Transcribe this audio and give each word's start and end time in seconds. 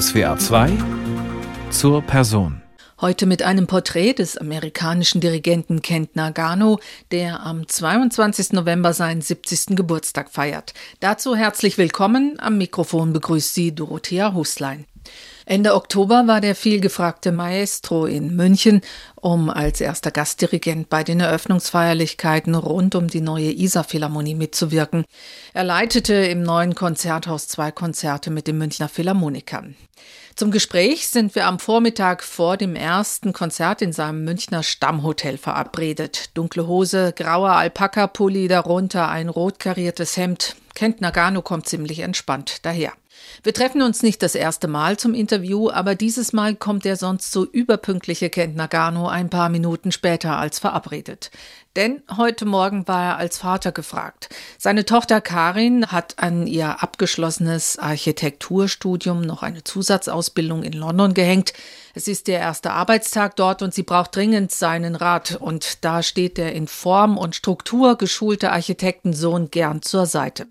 SWA 0.00 0.38
2 0.38 0.72
zur 1.68 2.00
Person. 2.00 2.62
Heute 3.02 3.26
mit 3.26 3.42
einem 3.42 3.66
Porträt 3.66 4.14
des 4.14 4.38
amerikanischen 4.38 5.20
Dirigenten 5.20 5.82
Kent 5.82 6.16
Nagano, 6.16 6.78
der 7.10 7.40
am 7.44 7.68
22. 7.68 8.52
November 8.52 8.94
seinen 8.94 9.20
70. 9.20 9.76
Geburtstag 9.76 10.30
feiert. 10.30 10.72
Dazu 11.00 11.36
herzlich 11.36 11.76
willkommen. 11.76 12.38
Am 12.40 12.56
Mikrofon 12.56 13.12
begrüßt 13.12 13.52
Sie 13.52 13.74
Dorothea 13.74 14.32
Huslein. 14.32 14.86
Ende 15.44 15.74
Oktober 15.74 16.26
war 16.26 16.40
der 16.40 16.54
vielgefragte 16.54 17.32
Maestro 17.32 18.06
in 18.06 18.36
München, 18.36 18.80
um 19.16 19.50
als 19.50 19.80
erster 19.80 20.10
Gastdirigent 20.10 20.88
bei 20.88 21.04
den 21.04 21.20
Eröffnungsfeierlichkeiten 21.20 22.54
rund 22.54 22.94
um 22.94 23.08
die 23.08 23.20
neue 23.20 23.50
Isar-Philharmonie 23.50 24.34
mitzuwirken. 24.34 25.04
Er 25.52 25.64
leitete 25.64 26.14
im 26.14 26.42
neuen 26.42 26.74
Konzerthaus 26.74 27.48
zwei 27.48 27.72
Konzerte 27.72 28.30
mit 28.30 28.46
den 28.46 28.58
Münchner 28.58 28.88
Philharmonikern. 28.88 29.74
Zum 30.34 30.50
Gespräch 30.50 31.08
sind 31.08 31.34
wir 31.34 31.46
am 31.46 31.58
Vormittag 31.58 32.22
vor 32.22 32.56
dem 32.56 32.74
ersten 32.74 33.34
Konzert 33.34 33.82
in 33.82 33.92
seinem 33.92 34.24
Münchner 34.24 34.62
Stammhotel 34.62 35.36
verabredet. 35.36 36.30
Dunkle 36.34 36.66
Hose, 36.66 37.12
grauer 37.14 37.50
Alpaka-Pulli, 37.50 38.48
darunter 38.48 39.08
ein 39.08 39.28
rot 39.28 39.58
kariertes 39.58 40.16
Hemd. 40.16 40.56
Kent 40.74 41.02
Nagano 41.02 41.42
kommt 41.42 41.68
ziemlich 41.68 41.98
entspannt 41.98 42.64
daher. 42.64 42.92
Wir 43.42 43.54
treffen 43.54 43.82
uns 43.82 44.02
nicht 44.02 44.22
das 44.22 44.34
erste 44.34 44.68
Mal 44.68 44.98
zum 44.98 45.14
Interview, 45.14 45.70
aber 45.70 45.94
dieses 45.94 46.32
Mal 46.32 46.54
kommt 46.54 46.84
der 46.84 46.96
sonst 46.96 47.32
so 47.32 47.44
überpünktliche 47.44 48.30
Kent 48.30 48.56
Nagano 48.56 49.08
ein 49.08 49.30
paar 49.30 49.48
Minuten 49.48 49.92
später 49.92 50.38
als 50.38 50.58
verabredet. 50.58 51.30
Denn 51.74 52.02
heute 52.18 52.44
Morgen 52.44 52.86
war 52.86 53.02
er 53.02 53.16
als 53.16 53.38
Vater 53.38 53.72
gefragt. 53.72 54.28
Seine 54.58 54.84
Tochter 54.84 55.22
Karin 55.22 55.86
hat 55.86 56.18
an 56.18 56.46
ihr 56.46 56.82
abgeschlossenes 56.82 57.78
Architekturstudium 57.78 59.22
noch 59.22 59.42
eine 59.42 59.64
Zusatzausbildung 59.64 60.62
in 60.64 60.74
London 60.74 61.14
gehängt. 61.14 61.54
Es 61.94 62.08
ist 62.08 62.28
der 62.28 62.40
erste 62.40 62.72
Arbeitstag 62.72 63.36
dort 63.36 63.62
und 63.62 63.72
sie 63.72 63.84
braucht 63.84 64.14
dringend 64.14 64.52
seinen 64.52 64.94
Rat. 64.96 65.36
Und 65.40 65.84
da 65.84 66.02
steht 66.02 66.36
der 66.36 66.52
in 66.54 66.66
Form 66.66 67.16
und 67.16 67.34
Struktur 67.34 67.96
geschulte 67.96 68.52
Architektensohn 68.52 69.50
gern 69.50 69.80
zur 69.80 70.04
Seite. 70.04 70.48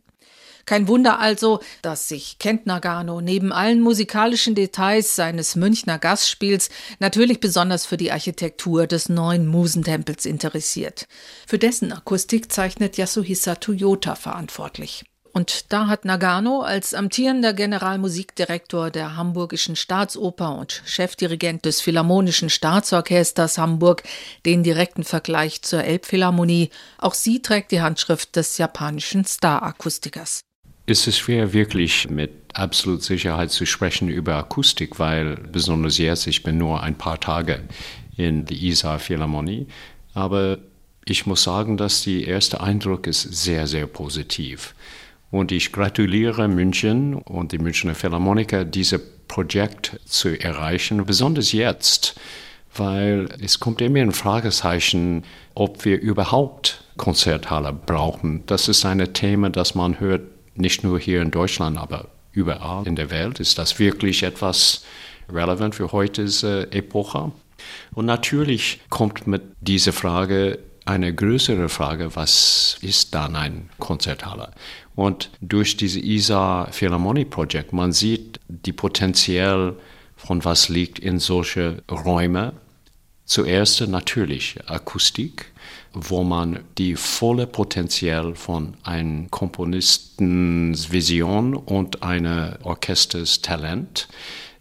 Kein 0.65 0.87
Wunder 0.87 1.19
also, 1.19 1.59
dass 1.81 2.07
sich 2.07 2.37
Kent 2.39 2.65
Nagano 2.65 3.21
neben 3.21 3.51
allen 3.51 3.81
musikalischen 3.81 4.55
Details 4.55 5.15
seines 5.15 5.55
Münchner 5.55 5.99
Gastspiels 5.99 6.69
natürlich 6.99 7.39
besonders 7.39 7.85
für 7.85 7.97
die 7.97 8.11
Architektur 8.11 8.87
des 8.87 9.09
neuen 9.09 9.47
Musentempels 9.47 10.25
interessiert. 10.25 11.07
Für 11.47 11.57
dessen 11.57 11.91
Akustik 11.91 12.51
zeichnet 12.51 12.97
Yasuhisa 12.97 13.55
Toyota 13.55 14.15
verantwortlich. 14.15 15.03
Und 15.33 15.71
da 15.71 15.87
hat 15.87 16.03
Nagano 16.03 16.61
als 16.61 16.93
amtierender 16.93 17.53
Generalmusikdirektor 17.53 18.91
der 18.91 19.15
Hamburgischen 19.15 19.77
Staatsoper 19.77 20.57
und 20.57 20.81
Chefdirigent 20.85 21.63
des 21.63 21.79
Philharmonischen 21.79 22.49
Staatsorchesters 22.49 23.57
Hamburg 23.57 24.03
den 24.45 24.63
direkten 24.63 25.03
Vergleich 25.03 25.61
zur 25.61 25.83
Elbphilharmonie. 25.83 26.69
Auch 26.97 27.13
sie 27.13 27.41
trägt 27.41 27.71
die 27.71 27.81
Handschrift 27.81 28.35
des 28.35 28.57
japanischen 28.57 29.23
Star-Akustikers. 29.23 30.41
Es 30.85 31.07
ist 31.07 31.19
schwer, 31.19 31.53
wirklich 31.53 32.09
mit 32.09 32.31
absolut 32.53 33.03
Sicherheit 33.03 33.51
zu 33.51 33.65
sprechen 33.65 34.09
über 34.09 34.35
Akustik, 34.35 34.99
weil 34.99 35.35
besonders 35.35 35.97
jetzt, 35.97 36.27
ich 36.27 36.43
bin 36.43 36.57
nur 36.57 36.81
ein 36.81 36.97
paar 36.97 37.19
Tage 37.19 37.61
in 38.17 38.45
der 38.45 38.57
Isar 38.57 38.99
Philharmonie, 38.99 39.67
aber 40.13 40.57
ich 41.05 41.25
muss 41.25 41.43
sagen, 41.43 41.77
dass 41.77 42.03
der 42.03 42.27
erste 42.27 42.61
Eindruck 42.61 43.07
ist 43.07 43.21
sehr, 43.21 43.67
sehr 43.67 43.87
positiv. 43.87 44.75
Und 45.29 45.51
ich 45.51 45.71
gratuliere 45.71 46.47
München 46.47 47.15
und 47.15 47.53
die 47.53 47.57
Münchner 47.57 47.95
Philharmoniker, 47.95 48.65
dieses 48.65 48.99
Projekt 49.27 49.99
zu 50.05 50.37
erreichen, 50.37 51.05
besonders 51.05 51.53
jetzt, 51.53 52.19
weil 52.75 53.29
es 53.41 53.59
kommt 53.59 53.81
immer 53.81 53.99
ein 53.99 54.11
Fragezeichen, 54.11 55.23
ob 55.55 55.85
wir 55.85 55.99
überhaupt 56.01 56.83
Konzerthalle 56.97 57.71
brauchen. 57.71 58.43
Das 58.45 58.67
ist 58.67 58.85
ein 58.85 59.13
Thema, 59.13 59.49
das 59.49 59.73
man 59.73 59.99
hört 59.99 60.21
nicht 60.55 60.83
nur 60.83 60.99
hier 60.99 61.21
in 61.21 61.31
Deutschland, 61.31 61.77
aber 61.77 62.09
überall 62.31 62.87
in 62.87 62.95
der 62.95 63.09
Welt 63.09 63.39
ist 63.39 63.57
das 63.57 63.79
wirklich 63.79 64.23
etwas 64.23 64.83
relevant 65.29 65.75
für 65.75 65.91
heutige 65.91 66.67
Epoche. 66.71 67.31
Und 67.93 68.05
natürlich 68.05 68.79
kommt 68.89 69.27
mit 69.27 69.43
dieser 69.61 69.93
Frage 69.93 70.59
eine 70.85 71.13
größere 71.13 71.69
Frage, 71.69 72.15
was 72.15 72.77
ist 72.81 73.13
dann 73.13 73.35
ein 73.35 73.69
Konzerthalle? 73.77 74.51
Und 74.95 75.29
durch 75.39 75.77
diese 75.77 75.99
ISA 75.99 76.67
Philharmonie 76.71 77.25
Projekt, 77.25 77.71
man 77.71 77.91
sieht 77.91 78.39
die 78.47 78.73
Potenzial 78.73 79.75
von 80.15 80.43
was 80.43 80.69
liegt 80.69 80.99
in 80.99 81.19
solche 81.19 81.83
Räume. 81.89 82.53
Zuerst 83.25 83.81
natürlich 83.87 84.59
Akustik, 84.67 85.50
wo 85.93 86.23
man 86.23 86.59
die 86.77 86.95
volle 86.95 87.47
Potenzial 87.47 88.35
von 88.35 88.75
einem 88.83 89.29
Komponistens 89.29 90.91
Vision 90.91 91.55
und 91.55 92.03
einer 92.03 92.59
Orchesters 92.63 93.41
Talent 93.41 94.07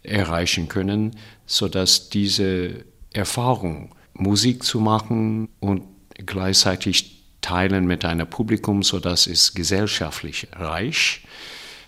erreichen 0.03 0.69
können, 0.69 1.17
sodass 1.47 2.09
diese 2.09 2.85
Erfahrung, 3.13 3.95
Musik 4.15 4.65
zu 4.65 4.81
machen 4.81 5.49
und 5.61 5.83
gleichzeitig 6.27 7.23
teilen 7.41 7.87
mit 7.87 8.05
einem 8.05 8.29
Publikum, 8.29 8.83
sodass 8.83 9.27
es 9.27 9.55
gesellschaftlich 9.55 10.49
reich. 10.53 11.23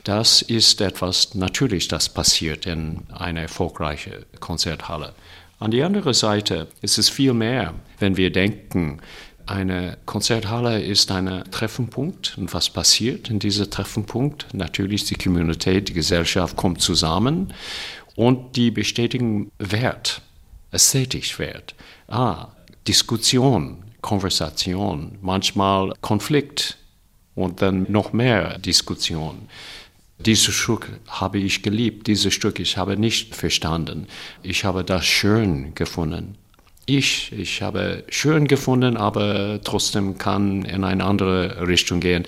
Das 0.04 0.42
ist 0.42 0.80
etwas 0.80 1.34
natürlich, 1.34 1.88
das 1.88 2.09
passiert 2.09 2.66
in 2.66 3.03
einer 3.12 3.42
erfolgreichen 3.42 4.24
Konzerthalle. 4.41 5.14
An 5.60 5.70
die 5.70 5.84
andere 5.84 6.12
Seite 6.12 6.66
ist 6.80 6.98
es 6.98 7.09
viel 7.09 7.34
mehr, 7.34 7.74
wenn 8.00 8.16
wir 8.16 8.32
denken, 8.32 9.00
eine 9.52 9.98
Konzerthalle 10.06 10.82
ist 10.82 11.10
ein 11.12 11.44
Treffenpunkt. 11.50 12.36
Und 12.38 12.52
was 12.54 12.70
passiert 12.70 13.30
in 13.30 13.38
diesem 13.38 13.70
Treffenpunkt? 13.70 14.46
Natürlich 14.52 15.04
die 15.04 15.14
Community, 15.14 15.82
die 15.82 15.92
Gesellschaft 15.92 16.56
kommt 16.56 16.80
zusammen 16.80 17.52
und 18.16 18.56
die 18.56 18.70
bestätigen 18.70 19.50
Wert, 19.58 20.22
ästhetisch 20.70 21.38
Wert. 21.38 21.74
Ah, 22.08 22.48
Diskussion, 22.88 23.84
Konversation, 24.00 25.18
manchmal 25.20 25.92
Konflikt 26.00 26.78
und 27.34 27.62
dann 27.62 27.86
noch 27.88 28.12
mehr 28.12 28.58
Diskussion. 28.58 29.48
Dieses 30.18 30.54
Stück 30.54 30.88
habe 31.08 31.38
ich 31.38 31.62
geliebt, 31.62 32.06
dieses 32.06 32.32
Stück 32.32 32.58
ich 32.58 32.76
habe 32.76 32.96
nicht 32.96 33.34
verstanden. 33.34 34.06
Ich 34.42 34.64
habe 34.64 34.84
das 34.84 35.04
schön 35.04 35.74
gefunden 35.74 36.38
ich. 36.87 37.32
Ich 37.32 37.62
habe 37.62 38.04
schön 38.09 38.47
gefunden, 38.48 38.97
aber 38.97 39.60
trotzdem 39.62 40.19
kann 40.19 40.65
in 40.65 40.84
eine 40.84 41.04
andere 41.04 41.66
Richtung 41.66 42.00
gehen. 42.00 42.25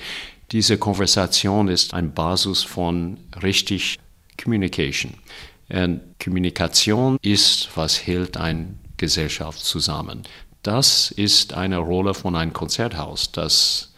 Diese 0.52 0.78
Konversation 0.78 1.68
ist 1.68 1.94
ein 1.94 2.12
Basis 2.12 2.62
von 2.62 3.18
richtig 3.42 3.98
Communication. 4.42 5.14
Und 5.68 6.00
Kommunikation 6.22 7.18
ist, 7.22 7.70
was 7.74 8.06
hält 8.06 8.36
eine 8.36 8.74
Gesellschaft 8.96 9.60
zusammen. 9.60 10.22
Das 10.62 11.10
ist 11.10 11.54
eine 11.54 11.78
Rolle 11.78 12.14
von 12.14 12.36
einem 12.36 12.52
Konzerthaus. 12.52 13.32
Das 13.32 13.92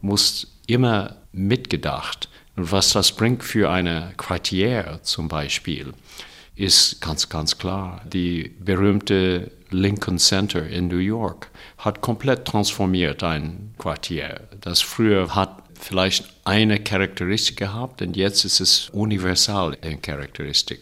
muss 0.00 0.46
immer 0.66 1.16
mitgedacht. 1.32 2.28
Und 2.56 2.70
was 2.70 2.92
das 2.92 3.12
bringt 3.12 3.42
für 3.42 3.70
eine 3.70 4.12
Quartier 4.16 5.00
zum 5.02 5.28
Beispiel, 5.28 5.94
ist 6.54 7.00
ganz, 7.00 7.28
ganz 7.28 7.56
klar. 7.56 8.02
Die 8.12 8.54
berühmte 8.60 9.50
Lincoln 9.72 10.18
Center 10.18 10.66
in 10.66 10.88
New 10.88 10.98
York 10.98 11.50
hat 11.78 12.00
komplett 12.00 12.44
transformiert 12.44 13.22
ein 13.22 13.74
Quartier. 13.78 14.40
Das 14.60 14.80
früher 14.80 15.34
hat 15.34 15.62
vielleicht 15.78 16.24
eine 16.44 16.78
Charakteristik 16.78 17.56
gehabt 17.56 18.02
und 18.02 18.16
jetzt 18.16 18.44
ist 18.44 18.60
es 18.60 18.88
universal 18.90 19.76
in 19.82 20.00
Charakteristik. 20.00 20.80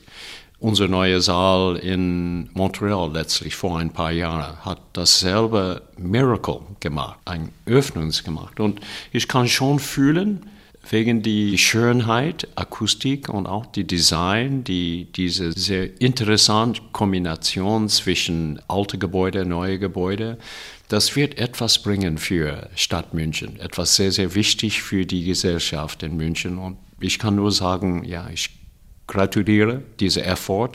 Unser 0.59 0.89
neuer 0.89 1.23
Saal 1.23 1.77
in 1.77 2.51
Montreal 2.53 3.11
letztlich 3.13 3.55
vor 3.55 3.79
ein 3.79 3.91
paar 3.91 4.13
Jahren 4.13 4.63
hat 4.63 4.81
dasselbe 4.93 5.81
Miracle 5.97 6.61
gemacht, 6.81 7.19
ein 7.25 7.51
Öffnungs 7.65 8.25
gemacht. 8.25 8.61
Und 8.61 8.81
ich 9.11 9.27
kann 9.27 9.49
schon 9.49 9.79
fühlen, 9.79 10.51
wegen 10.89 11.23
die 11.23 11.59
Schönheit, 11.59 12.49
Akustik 12.57 13.29
und 13.29 13.47
auch 13.47 13.67
die 13.67 13.87
Design, 13.87 14.65
die 14.65 15.09
diese 15.13 15.53
sehr 15.53 16.01
interessante 16.01 16.81
Kombination 16.93 17.89
zwischen 17.89 18.61
alte 18.69 18.99
Gebäude, 18.99 19.45
neue 19.45 19.79
Gebäude, 19.79 20.39
das 20.89 21.15
wird 21.15 21.39
etwas 21.39 21.83
bringen 21.83 22.19
für 22.19 22.69
Stadt 22.75 23.15
München, 23.15 23.61
etwas 23.61 23.97
sehr 23.97 24.11
sehr 24.11 24.35
wichtig 24.35 24.83
für 24.83 25.07
die 25.07 25.25
Gesellschaft 25.25 26.03
in 26.03 26.17
München 26.17 26.59
und 26.59 26.79
ich 27.01 27.19
kann 27.19 27.35
nur 27.35 27.53
sagen, 27.53 28.05
ja, 28.05 28.29
ich 28.29 28.51
gratuliere 29.07 29.83
diese 29.99 30.23
Effort. 30.25 30.73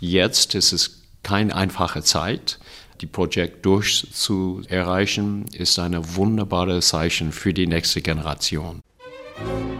Jetzt 0.00 0.54
ist 0.54 0.72
es 0.72 1.02
keine 1.22 1.54
einfache 1.54 2.02
Zeit. 2.02 2.58
Die 3.00 3.06
Projekt 3.06 3.66
durchzuerreichen 3.66 5.46
ist 5.52 5.78
ein 5.78 5.96
wunderbares 6.14 6.88
Zeichen 6.88 7.32
für 7.32 7.52
die 7.52 7.66
nächste 7.66 8.00
Generation. 8.00 8.80
Bye. 9.44 9.71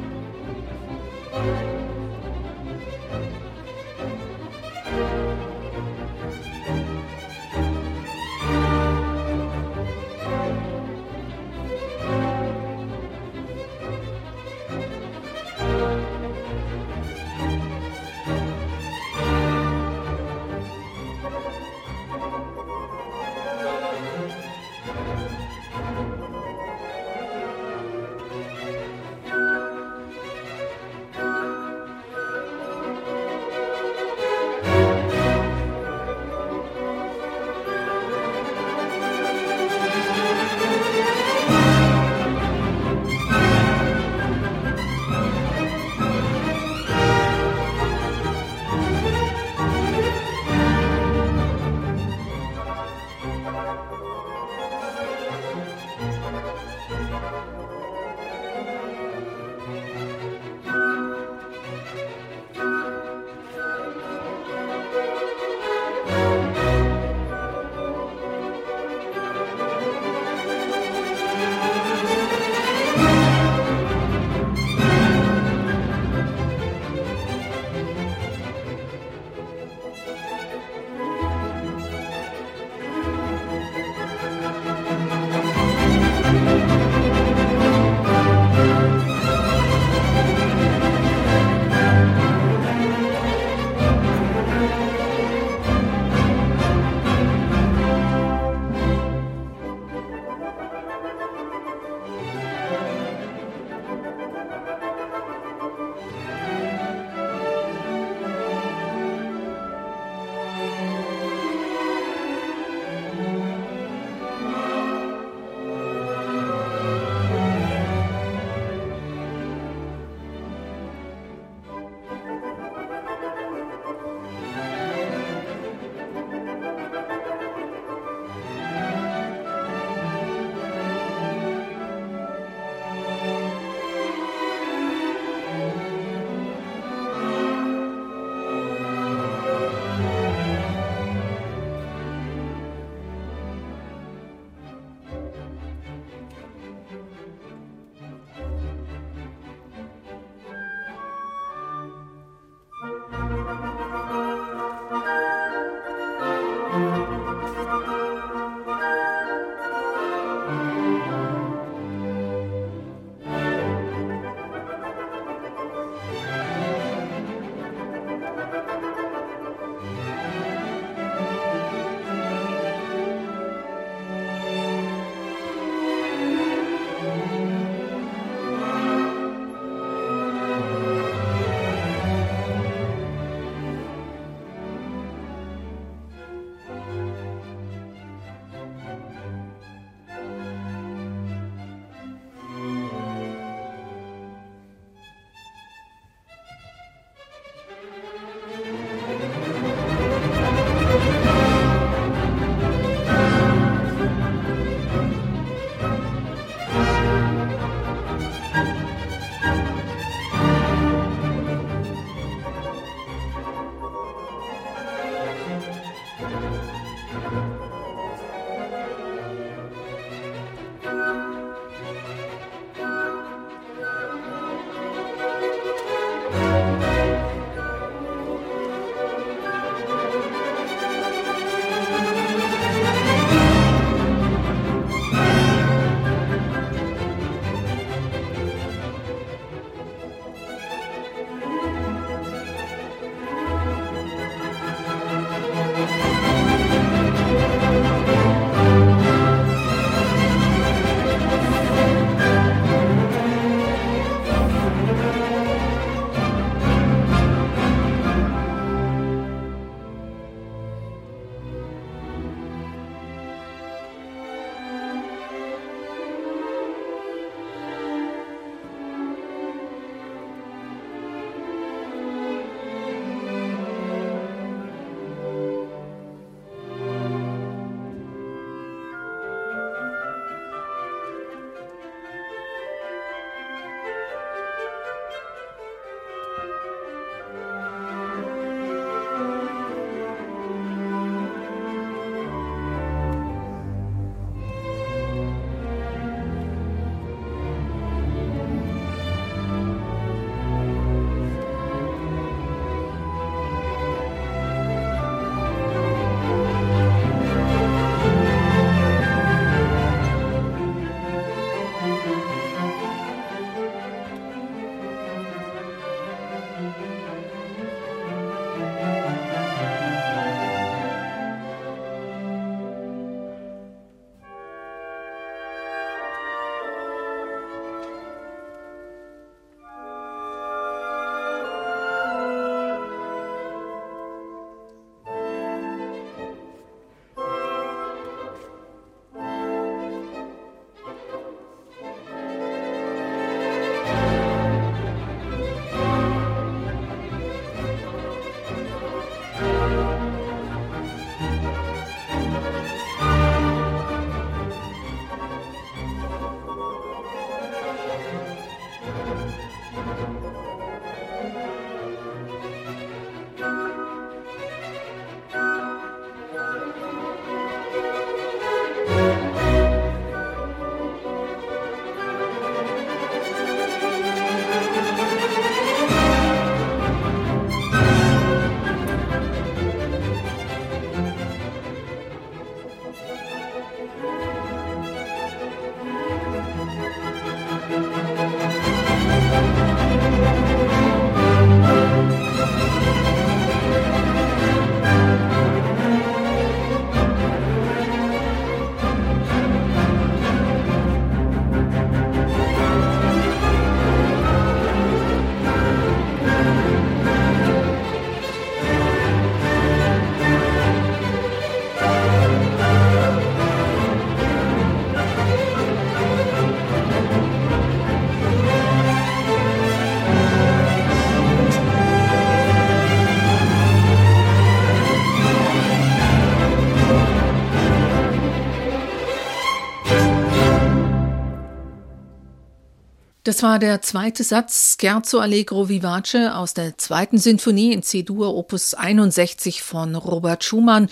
Das 433.24 433.44
war 433.44 433.60
der 433.60 433.80
zweite 433.82 434.24
Satz 434.24 434.76
Scherzo 434.80 435.20
Allegro 435.20 435.68
Vivace 435.68 436.32
aus 436.32 436.54
der 436.54 436.76
zweiten 436.76 437.18
Sinfonie 437.18 437.72
in 437.72 437.84
C-Dur 437.84 438.34
Opus 438.34 438.74
61 438.74 439.62
von 439.62 439.94
Robert 439.94 440.42
Schumann 440.42 440.88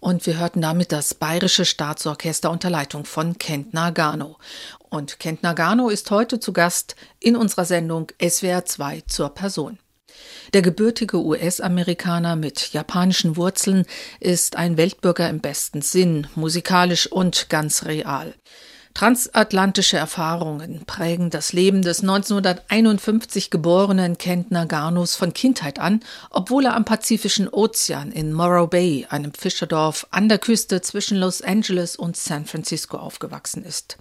und 0.00 0.24
wir 0.24 0.38
hörten 0.38 0.62
damit 0.62 0.92
das 0.92 1.12
Bayerische 1.12 1.66
Staatsorchester 1.66 2.50
unter 2.50 2.70
Leitung 2.70 3.04
von 3.04 3.36
Kent 3.36 3.74
Nagano. 3.74 4.38
Und 4.88 5.18
Kent 5.18 5.42
Nagano 5.42 5.90
ist 5.90 6.10
heute 6.10 6.40
zu 6.40 6.54
Gast 6.54 6.96
in 7.20 7.36
unserer 7.36 7.66
Sendung 7.66 8.06
SWR 8.18 8.64
2 8.64 9.02
zur 9.06 9.28
Person. 9.28 9.78
Der 10.54 10.62
gebürtige 10.62 11.18
US-Amerikaner 11.22 12.34
mit 12.34 12.72
japanischen 12.72 13.36
Wurzeln 13.36 13.84
ist 14.20 14.56
ein 14.56 14.78
Weltbürger 14.78 15.28
im 15.28 15.40
besten 15.40 15.82
Sinn, 15.82 16.28
musikalisch 16.34 17.12
und 17.12 17.50
ganz 17.50 17.84
real. 17.84 18.32
Transatlantische 18.94 19.96
Erfahrungen 19.96 20.84
prägen 20.86 21.28
das 21.28 21.52
Leben 21.52 21.82
des 21.82 22.02
1951 22.02 23.50
geborenen 23.50 24.18
Kent 24.18 24.52
Naganos 24.52 25.16
von 25.16 25.32
Kindheit 25.32 25.80
an, 25.80 25.98
obwohl 26.30 26.66
er 26.66 26.76
am 26.76 26.84
Pazifischen 26.84 27.48
Ozean 27.48 28.12
in 28.12 28.32
Morro 28.32 28.68
Bay, 28.68 29.04
einem 29.10 29.34
Fischerdorf 29.34 30.06
an 30.12 30.28
der 30.28 30.38
Küste 30.38 30.80
zwischen 30.80 31.18
Los 31.18 31.42
Angeles 31.42 31.96
und 31.96 32.16
San 32.16 32.46
Francisco 32.46 32.96
aufgewachsen 32.96 33.64
ist. 33.64 33.98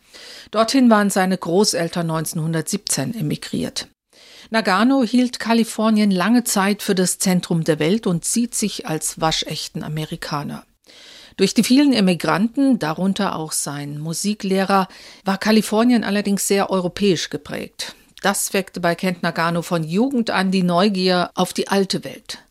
Dorthin 0.52 0.92
waren 0.92 1.10
seine 1.10 1.40
Großeltern 1.40 2.12
1917 2.12 3.16
emigriert. 3.16 3.88
Nagano 4.52 5.04
hielt 5.04 5.40
Kalifornien 5.40 6.12
lange 6.12 6.44
Zeit 6.44 6.84
für 6.84 6.94
das 6.94 7.18
Zentrum 7.18 7.64
der 7.64 7.80
Welt 7.80 8.06
und 8.06 8.26
sieht 8.26 8.54
sich 8.54 8.86
als 8.86 9.20
waschechten 9.20 9.82
Amerikaner. 9.82 10.66
Durch 11.38 11.54
die 11.54 11.64
vielen 11.64 11.94
Emigranten, 11.94 12.80
darunter 12.80 13.36
auch 13.36 13.52
sein 13.52 14.00
Musiklehrer, 14.00 14.88
war 15.26 15.38
Kalifornien 15.38 16.04
allerdings 16.04 16.48
sehr 16.48 16.70
europäisch 16.70 17.30
geprägt. 17.30 17.96
Das 18.22 18.54
weckte 18.54 18.80
bei 18.80 18.96
Kent 18.96 19.24
Nagano 19.24 19.62
von 19.62 19.84
Jugend 19.84 20.30
an 20.30 20.52
die 20.52 20.64
Neugier 20.64 21.32
auf 21.36 21.52
die 21.52 21.68
alte 21.68 22.04
Welt. 22.04 22.43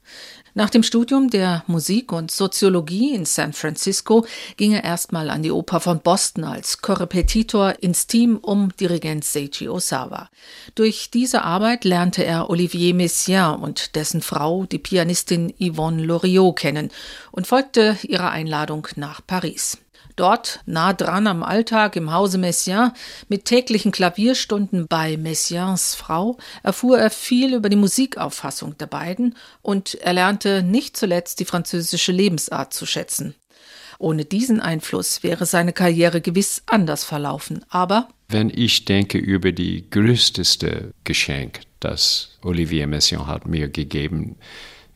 Nach 0.54 0.68
dem 0.68 0.82
Studium 0.82 1.30
der 1.30 1.64
Musik 1.66 2.12
und 2.12 2.30
Soziologie 2.30 3.14
in 3.14 3.25
San 3.25 3.54
Francisco 3.54 4.26
ging 4.59 4.73
er 4.73 4.85
erstmal 4.85 5.30
an 5.30 5.42
die 5.42 5.50
Oper 5.50 5.80
von 5.80 6.00
Boston 6.00 6.44
als 6.44 6.82
Korrepetitor 6.82 7.76
ins 7.80 8.06
Team 8.06 8.37
um 8.37 8.68
Dirigent 8.76 9.25
Seiji 9.25 9.71
Osawa. 9.71 10.28
Durch 10.75 11.11
diese 11.11 11.42
Arbeit 11.42 11.85
lernte 11.85 12.25
er 12.25 12.50
Olivier 12.50 12.92
Messiaen 12.92 13.62
und 13.62 13.97
dessen 13.97 14.21
Frau, 14.21 14.66
die 14.66 14.78
Pianistin 14.78 15.54
Yvonne 15.59 16.02
Loriot, 16.04 16.56
kennen 16.56 16.90
und 17.30 17.47
folgte 17.47 17.97
ihrer 18.02 18.30
Einladung 18.30 18.87
nach 18.97 19.23
Paris. 19.26 19.78
Dort, 20.16 20.61
nah 20.66 20.92
dran 20.92 21.26
am 21.26 21.42
Alltag 21.42 21.97
im 21.97 22.12
Hause 22.12 22.38
Messiaen, 22.38 22.92
mit 23.28 23.45
täglichen 23.45 23.92
Klavierstunden 23.92 24.87
bei 24.88 25.16
Messiaens 25.16 25.95
Frau, 25.95 26.37
erfuhr 26.62 26.99
er 26.99 27.11
viel 27.11 27.54
über 27.54 27.69
die 27.69 27.76
Musikauffassung 27.76 28.76
der 28.78 28.87
beiden 28.87 29.37
und 29.62 29.95
er 29.95 30.12
lernte 30.12 30.62
nicht 30.62 30.97
zuletzt 30.97 31.40
die 31.40 31.45
französische 31.45 32.12
Lebensart 32.12 32.75
zu 32.75 32.87
schätzen. 32.87 33.35
Ohne 33.99 34.25
diesen 34.25 34.61
Einfluss 34.61 35.23
wäre 35.23 35.47
seine 35.47 35.73
Karriere 35.73 36.21
gewiss 36.21 36.62
anders 36.66 37.04
verlaufen, 37.04 37.64
aber 37.69 38.09
wenn 38.28 38.50
ich 38.50 38.87
denke 38.87 39.19
über 39.19 39.52
die 39.52 39.88
größteste 39.90 40.92
Geschenk, 41.04 41.61
das 41.81 42.31
Olivier 42.42 42.87
Messiaen 42.87 43.26
hat 43.26 43.47
mir 43.47 43.69
gegeben, 43.69 44.37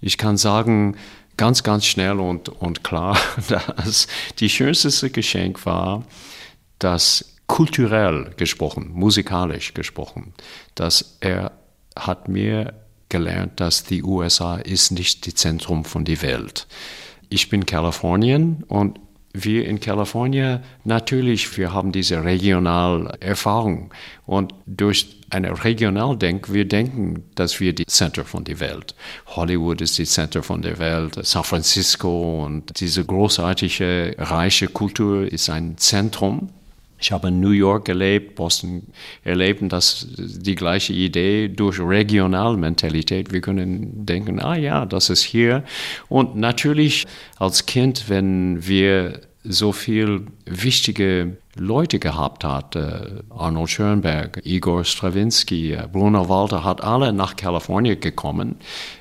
ich 0.01 0.19
kann 0.19 0.37
sagen, 0.37 0.97
ganz, 1.37 1.63
ganz 1.63 1.87
schnell 1.87 2.21
und, 2.21 2.49
und 2.49 2.85
klar, 2.85 3.19
dass 3.49 4.07
die 4.39 4.49
schönste 4.49 5.11
Geschenk 5.11 5.67
war, 5.67 6.05
dass 6.79 7.37
kulturell 7.47 8.33
gesprochen, 8.37 8.91
musikalisch 8.93 9.75
gesprochen, 9.75 10.35
dass 10.75 11.17
er 11.21 11.53
hat 11.97 12.29
mir 12.29 12.75
gelernt, 13.09 13.61
dass 13.61 13.85
die 13.85 14.03
USA 14.03 14.57
ist 14.57 14.91
nicht 14.91 15.27
das 15.27 15.35
Zentrum 15.37 15.85
von 15.85 16.05
der 16.05 16.23
Welt. 16.23 16.67
Ich 17.29 17.49
bin 17.49 17.67
Kalifornien 17.67 18.65
und 18.69 18.99
wir 19.45 19.67
in 19.67 19.81
Kalifornien 19.81 20.61
natürlich, 20.85 21.57
wir 21.57 21.73
haben 21.73 21.93
diese 21.93 22.25
regionale 22.25 23.15
Erfahrung 23.21 23.93
und 24.27 24.55
durch 24.67 25.17
eine 25.31 25.65
Regionaldenk, 25.65 26.53
wir 26.53 26.67
denken, 26.67 27.25
dass 27.35 27.61
wir 27.61 27.73
die 27.73 27.87
Center 27.87 28.25
von 28.25 28.45
der 28.45 28.61
Welt. 28.61 28.95
Hollywood 29.27 29.81
ist 29.81 29.99
die 29.99 30.05
Center 30.05 30.43
von 30.43 30.63
der 30.63 30.79
Welt, 30.79 31.19
San 31.23 31.45
Francisco 31.45 32.45
und 32.45 32.79
diese 32.81 33.05
großartige, 33.05 34.15
reiche 34.19 34.69
Kultur 34.69 35.31
ist 35.31 35.51
ein 35.51 35.77
Zentrum. 35.79 36.51
Ich 36.99 37.13
habe 37.13 37.29
in 37.29 37.41
New 37.41 37.51
York 37.51 37.85
gelebt, 37.85 38.37
Boston 38.37 38.87
erlebt 39.23 39.61
und 39.61 39.71
das 39.71 40.07
die 40.17 40.55
gleiche 40.55 40.95
Idee 40.95 41.49
durch 41.49 41.79
Regionalmentalität. 41.79 43.33
Wir 43.33 43.43
können 43.43 44.07
denken, 44.07 44.41
ah 44.41 44.57
ja, 44.57 44.87
das 44.87 45.11
ist 45.11 45.23
hier. 45.23 45.63
Und 46.09 46.37
natürlich 46.37 47.07
als 47.39 47.67
Kind, 47.67 48.09
wenn 48.09 48.67
wir 48.67 49.21
so 49.49 49.73
viel 49.73 50.27
wichtige 50.45 51.37
Leute 51.57 51.99
gehabt 51.99 52.45
hat. 52.45 52.77
Äh, 52.77 53.23
Arnold 53.31 53.71
Schoenberg, 53.71 54.41
Igor 54.45 54.85
Stravinsky, 54.85 55.73
äh, 55.73 55.89
Bruno 55.91 56.29
Walter 56.29 56.65
hat 56.65 56.83
alle 56.83 57.13
nach 57.13 57.37
Kalifornien 57.37 58.01
gekommen. 58.01 58.57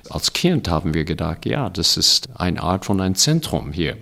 Als 0.09 0.33
Kind 0.33 0.69
haben 0.69 0.93
wir 0.93 1.05
gedacht, 1.05 1.45
ja, 1.45 1.69
das 1.69 1.97
ist 1.97 2.29
eine 2.35 2.61
Art 2.61 2.85
von 2.85 3.01
ein 3.01 3.15
Zentrum 3.15 3.71
hier. 3.71 3.97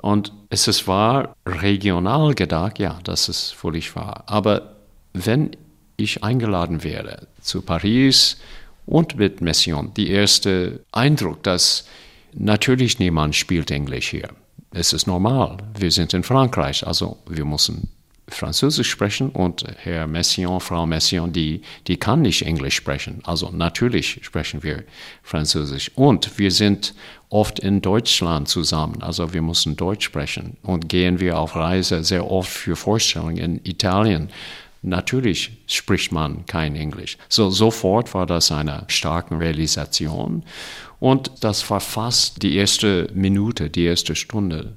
Und 0.00 0.32
es 0.50 0.68
ist 0.68 0.86
war 0.86 1.34
regional 1.46 2.34
gedacht, 2.34 2.78
ja, 2.78 2.98
das 3.04 3.28
ist 3.28 3.52
völlig 3.52 3.94
wahr. 3.96 4.24
Aber 4.26 4.76
wenn 5.12 5.50
ich 5.96 6.22
eingeladen 6.22 6.84
wäre 6.84 7.26
zu 7.40 7.62
Paris 7.62 8.38
und 8.84 9.16
mit 9.16 9.40
Mission, 9.40 9.92
die 9.94 10.10
erste 10.10 10.84
Eindruck, 10.92 11.42
dass 11.42 11.86
natürlich 12.34 12.98
niemand 12.98 13.34
spielt 13.34 13.70
Englisch 13.70 14.10
hier 14.10 14.28
es 14.76 14.92
ist 14.92 15.06
normal. 15.06 15.56
Wir 15.78 15.90
sind 15.90 16.12
in 16.14 16.22
Frankreich, 16.22 16.86
also 16.86 17.16
wir 17.28 17.44
müssen 17.44 17.88
Französisch 18.28 18.90
sprechen 18.90 19.30
und 19.30 19.64
Herr 19.78 20.06
Messiaen, 20.06 20.60
Frau 20.60 20.84
Messiaen, 20.84 21.32
die, 21.32 21.62
die 21.86 21.96
kann 21.96 22.22
nicht 22.22 22.42
Englisch 22.42 22.74
sprechen. 22.74 23.20
Also 23.24 23.50
natürlich 23.50 24.18
sprechen 24.22 24.64
wir 24.64 24.82
Französisch. 25.22 25.92
Und 25.94 26.36
wir 26.38 26.50
sind 26.50 26.94
oft 27.28 27.60
in 27.60 27.80
Deutschland 27.80 28.48
zusammen, 28.48 29.00
also 29.00 29.32
wir 29.32 29.42
müssen 29.42 29.76
Deutsch 29.76 30.04
sprechen. 30.04 30.56
Und 30.62 30.88
gehen 30.88 31.20
wir 31.20 31.38
auf 31.38 31.54
Reise 31.54 32.02
sehr 32.02 32.28
oft 32.28 32.50
für 32.50 32.74
Vorstellungen 32.74 33.36
in 33.36 33.60
Italien. 33.64 34.28
Natürlich 34.82 35.52
spricht 35.66 36.12
man 36.12 36.46
kein 36.46 36.76
Englisch. 36.76 37.18
So, 37.28 37.50
sofort 37.50 38.12
war 38.12 38.26
das 38.26 38.52
eine 38.52 38.84
starke 38.88 39.38
Realisation. 39.38 40.44
Und 40.98 41.30
das 41.40 41.68
war 41.70 41.80
fast 41.80 42.42
die 42.42 42.56
erste 42.56 43.08
Minute, 43.14 43.70
die 43.70 43.84
erste 43.84 44.14
Stunde, 44.14 44.76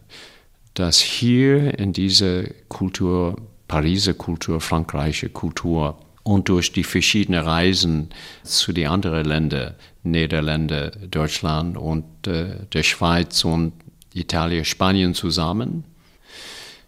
dass 0.73 0.99
hier 0.99 1.77
in 1.79 1.93
dieser 1.93 2.43
Kultur, 2.67 3.37
Pariser 3.67 4.13
Kultur, 4.13 4.59
Frankreicher 4.61 5.29
Kultur 5.29 5.97
und 6.23 6.49
durch 6.49 6.71
die 6.73 6.83
verschiedenen 6.83 7.43
Reisen 7.43 8.09
zu 8.43 8.73
den 8.73 8.87
anderen 8.87 9.25
Ländern, 9.25 9.75
Niederlande, 10.03 10.91
Deutschland 11.09 11.77
und 11.77 12.27
äh, 12.27 12.65
der 12.73 12.83
Schweiz 12.83 13.43
und 13.45 13.73
Italien, 14.13 14.65
Spanien 14.65 15.13
zusammen, 15.13 15.83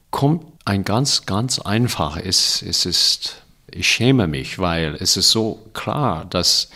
kommt 0.10 0.46
ein 0.66 0.84
ganz, 0.84 1.26
ganz 1.26 1.60
einfach. 1.60 2.18
Es, 2.18 2.62
es 2.62 2.86
ist, 2.86 3.44
ich 3.72 3.88
schäme 3.88 4.28
mich, 4.28 4.60
weil 4.60 4.96
es 5.00 5.18
ist 5.18 5.32
so 5.32 5.60
klar, 5.74 6.26
dass 6.26 6.70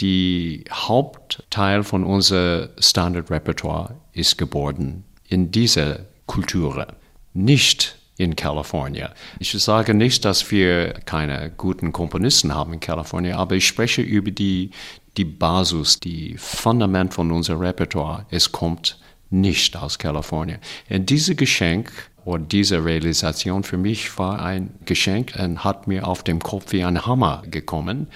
die 0.00 0.64
Hauptteil 0.70 1.82
von 1.82 2.04
unserem 2.04 2.70
Standardrepertoire 2.78 3.96
ist 4.12 4.38
geboren 4.38 5.04
in 5.28 5.50
dieser 5.50 6.00
Kultur, 6.26 6.86
nicht 7.34 7.96
in 8.16 8.36
Kalifornien. 8.36 9.08
Ich 9.38 9.52
sage 9.52 9.94
nicht, 9.94 10.24
dass 10.24 10.50
wir 10.50 10.92
keine 11.06 11.50
guten 11.56 11.92
Komponisten 11.92 12.54
haben 12.54 12.74
in 12.74 12.80
Kalifornien, 12.80 13.34
aber 13.34 13.54
ich 13.56 13.66
spreche 13.66 14.02
über 14.02 14.30
die, 14.30 14.70
die 15.16 15.24
Basis, 15.24 16.00
die 16.00 16.36
Fundament 16.36 17.14
von 17.14 17.30
unserem 17.30 17.60
Repertoire. 17.60 18.26
Es 18.30 18.52
kommt 18.52 18.98
nicht 19.30 19.76
aus 19.76 19.98
Kalifornien. 19.98 20.58
Und 20.90 21.08
dieses 21.08 21.36
Geschenk 21.36 21.90
oder 22.24 22.42
diese 22.42 22.84
Realisation 22.84 23.62
für 23.62 23.78
mich 23.78 24.18
war 24.18 24.42
ein 24.42 24.74
Geschenk 24.84 25.34
und 25.38 25.64
hat 25.64 25.86
mir 25.86 26.06
auf 26.06 26.22
dem 26.22 26.40
Kopf 26.40 26.72
wie 26.72 26.84
ein 26.84 27.06
Hammer 27.06 27.42
gekommen 27.50 28.08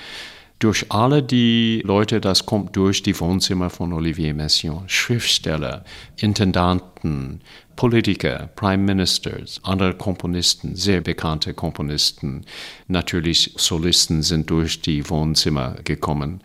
durch 0.59 0.91
alle 0.91 1.23
die 1.23 1.83
Leute, 1.85 2.21
das 2.21 2.47
kommt 2.47 2.77
durch 2.77 3.03
die 3.03 3.19
Wohnzimmer 3.19 3.71
von 3.71 3.93
Olivier 3.93 4.33
Messiaen, 4.35 4.89
Schriftsteller, 4.89 5.85
Intendanten, 6.17 7.41
Politiker, 7.77 8.49
Prime 8.55 8.83
Ministers, 8.83 9.61
andere 9.65 9.95
Komponisten, 9.95 10.77
sehr 10.77 11.01
bekannte 11.01 11.55
Komponisten, 11.55 12.45
natürlich 12.87 13.53
Solisten 13.57 14.23
sind 14.23 14.49
durch 14.49 14.81
die 14.81 15.09
Wohnzimmer 15.11 15.77
gekommen, 15.85 16.41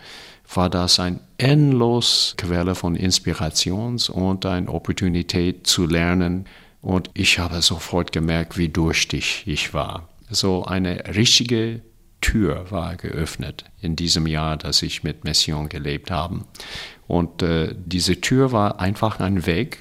war 0.53 0.69
das 0.69 0.99
eine 0.99 1.19
endlos 1.37 2.33
Quelle 2.37 2.75
von 2.75 2.95
Inspirations 2.95 4.09
und 4.09 4.45
eine 4.45 4.69
Opportunität 4.69 5.67
zu 5.67 5.85
lernen. 5.85 6.45
Und 6.81 7.10
ich 7.13 7.39
habe 7.39 7.62
sofort 7.62 8.12
gemerkt, 8.12 8.57
wie 8.57 8.69
durstig 8.69 9.43
ich 9.45 9.73
war. 9.73 10.10
So 10.29 10.65
eine 10.65 11.15
richtige 11.15 11.81
Tür 12.21 12.69
war 12.69 12.95
geöffnet 12.95 13.65
in 13.82 13.95
diesem 13.95 14.27
Jahr, 14.27 14.58
dass 14.58 14.82
ich 14.82 15.03
mit 15.03 15.23
Mission 15.23 15.69
gelebt 15.69 16.12
habe. 16.12 16.45
Und 17.08 17.41
äh, 17.41 17.73
diese 17.75 18.21
Tür 18.21 18.51
war 18.51 18.79
einfach 18.79 19.19
ein 19.19 19.45
Weg 19.45 19.79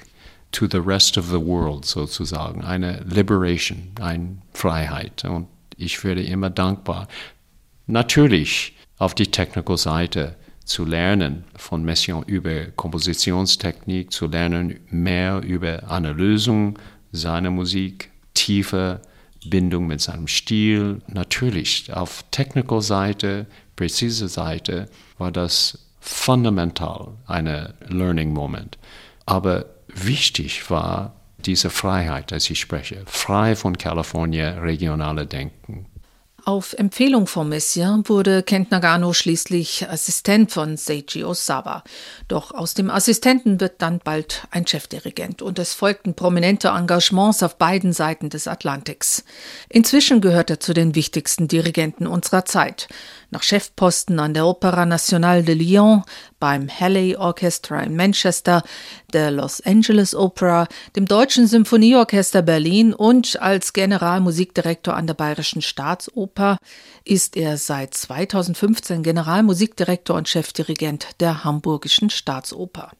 to 0.51 0.67
the 0.69 0.77
rest 0.77 1.17
of 1.17 1.27
the 1.27 1.39
world 1.39 1.85
sozusagen, 1.85 2.63
eine 2.63 3.03
Liberation, 3.03 3.91
eine 3.99 4.37
Freiheit. 4.53 5.25
Und 5.25 5.47
ich 5.77 6.03
werde 6.03 6.23
immer 6.23 6.49
dankbar. 6.49 7.07
Natürlich 7.87 8.75
auf 8.97 9.15
die 9.15 9.27
Technical-Seite 9.27 10.35
zu 10.65 10.85
lernen 10.85 11.45
von 11.55 11.83
Mission 11.83 12.23
über 12.23 12.65
Kompositionstechnik, 12.65 14.11
zu 14.11 14.27
lernen 14.27 14.79
mehr 14.89 15.41
über 15.41 15.83
Lösung 16.13 16.77
seiner 17.11 17.49
Musik, 17.49 18.11
tiefe 18.33 19.01
Bindung 19.45 19.87
mit 19.87 20.01
seinem 20.01 20.27
Stil. 20.27 21.01
Natürlich 21.07 21.93
auf 21.93 22.23
Technical-Seite, 22.31 23.45
präzise 23.75 24.27
Seite 24.27 24.89
war 25.17 25.31
das 25.31 25.89
fundamental 25.99 27.17
eine 27.25 27.73
Learning 27.87 28.33
Moment. 28.33 28.77
Aber 29.25 29.65
wichtig 29.87 30.69
war 30.69 31.15
diese 31.45 31.69
Freiheit, 31.69 32.31
dass 32.31 32.49
ich 32.49 32.59
spreche, 32.59 33.03
frei 33.05 33.55
von 33.55 33.77
Kalifornien 33.77 34.59
regionale 34.59 35.25
Denken. 35.25 35.85
Auf 36.49 36.73
Empfehlung 36.73 37.27
von 37.27 37.47
Messiaen 37.47 38.09
wurde 38.09 38.41
Kent 38.41 38.71
Nagano 38.71 39.13
schließlich 39.13 39.87
Assistent 39.87 40.51
von 40.51 40.77
Seiji 40.77 41.23
Osawa. 41.23 41.83
Doch 42.27 42.51
aus 42.51 42.73
dem 42.73 42.89
Assistenten 42.89 43.59
wird 43.59 43.83
dann 43.83 43.99
bald 44.03 44.47
ein 44.49 44.65
Chefdirigent 44.65 45.43
und 45.43 45.59
es 45.59 45.75
folgten 45.75 46.15
prominente 46.15 46.69
Engagements 46.69 47.43
auf 47.43 47.59
beiden 47.59 47.93
Seiten 47.93 48.31
des 48.31 48.47
Atlantiks. 48.47 49.25
Inzwischen 49.69 50.21
gehört 50.21 50.49
er 50.49 50.59
zu 50.59 50.73
den 50.73 50.95
wichtigsten 50.95 51.47
Dirigenten 51.47 52.07
unserer 52.07 52.45
Zeit 52.45 52.87
nach 53.31 53.43
Chefposten 53.43 54.19
an 54.19 54.33
der 54.33 54.45
Opera 54.45 54.85
Nationale 54.85 55.43
de 55.43 55.55
Lyon, 55.55 56.03
beim 56.39 56.69
Halley 56.69 57.15
Orchestra 57.15 57.81
in 57.81 57.95
Manchester, 57.95 58.63
der 59.13 59.31
Los 59.31 59.61
Angeles 59.61 60.15
Opera, 60.15 60.67
dem 60.95 61.05
Deutschen 61.05 61.47
Symphonieorchester 61.47 62.41
Berlin 62.41 62.93
und 62.93 63.41
als 63.41 63.73
Generalmusikdirektor 63.73 64.95
an 64.95 65.07
der 65.07 65.13
Bayerischen 65.13 65.61
Staatsoper 65.61 66.57
ist 67.03 67.37
er 67.37 67.57
seit 67.57 67.93
2015 67.93 69.03
Generalmusikdirektor 69.03 70.15
und 70.15 70.29
Chefdirigent 70.29 71.07
der 71.19 71.43
Hamburgischen 71.43 72.09
Staatsoper. 72.09 72.91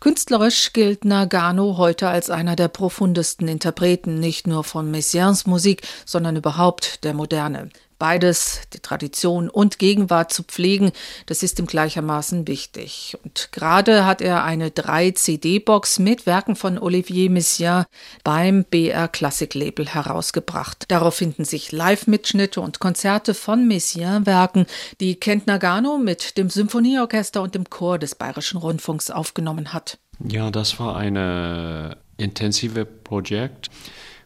Künstlerisch 0.00 0.72
gilt 0.72 1.04
Nagano 1.04 1.76
heute 1.76 2.08
als 2.08 2.30
einer 2.30 2.56
der 2.56 2.68
profundesten 2.68 3.48
Interpreten 3.48 4.18
nicht 4.18 4.46
nur 4.46 4.64
von 4.64 4.90
Messiaens 4.90 5.46
Musik, 5.46 5.82
sondern 6.04 6.36
überhaupt 6.36 7.04
der 7.04 7.14
Moderne. 7.14 7.70
Beides, 8.02 8.62
die 8.72 8.80
Tradition 8.80 9.48
und 9.48 9.78
Gegenwart 9.78 10.32
zu 10.32 10.42
pflegen, 10.42 10.90
das 11.26 11.44
ist 11.44 11.60
ihm 11.60 11.66
gleichermaßen 11.66 12.48
wichtig. 12.48 13.16
Und 13.22 13.50
gerade 13.52 14.04
hat 14.04 14.20
er 14.20 14.42
eine 14.42 14.70
3-CD-Box 14.70 16.00
mit 16.00 16.26
Werken 16.26 16.56
von 16.56 16.80
Olivier 16.80 17.30
Messiaen 17.30 17.84
beim 18.24 18.64
BR 18.64 19.06
Classic 19.06 19.54
Label 19.54 19.86
herausgebracht. 19.86 20.86
Darauf 20.88 21.14
finden 21.14 21.44
sich 21.44 21.70
Live-Mitschnitte 21.70 22.60
und 22.60 22.80
Konzerte 22.80 23.34
von 23.34 23.68
Messiaen-Werken, 23.68 24.66
die 24.98 25.14
Kent 25.14 25.46
Nagano 25.46 25.96
mit 25.96 26.36
dem 26.38 26.50
Symphonieorchester 26.50 27.40
und 27.40 27.54
dem 27.54 27.70
Chor 27.70 28.00
des 28.00 28.16
Bayerischen 28.16 28.58
Rundfunks 28.58 29.12
aufgenommen 29.12 29.72
hat. 29.72 29.98
Ja, 30.18 30.50
das 30.50 30.80
war 30.80 30.96
ein 30.96 31.94
intensives 32.16 32.88
Projekt. 33.04 33.70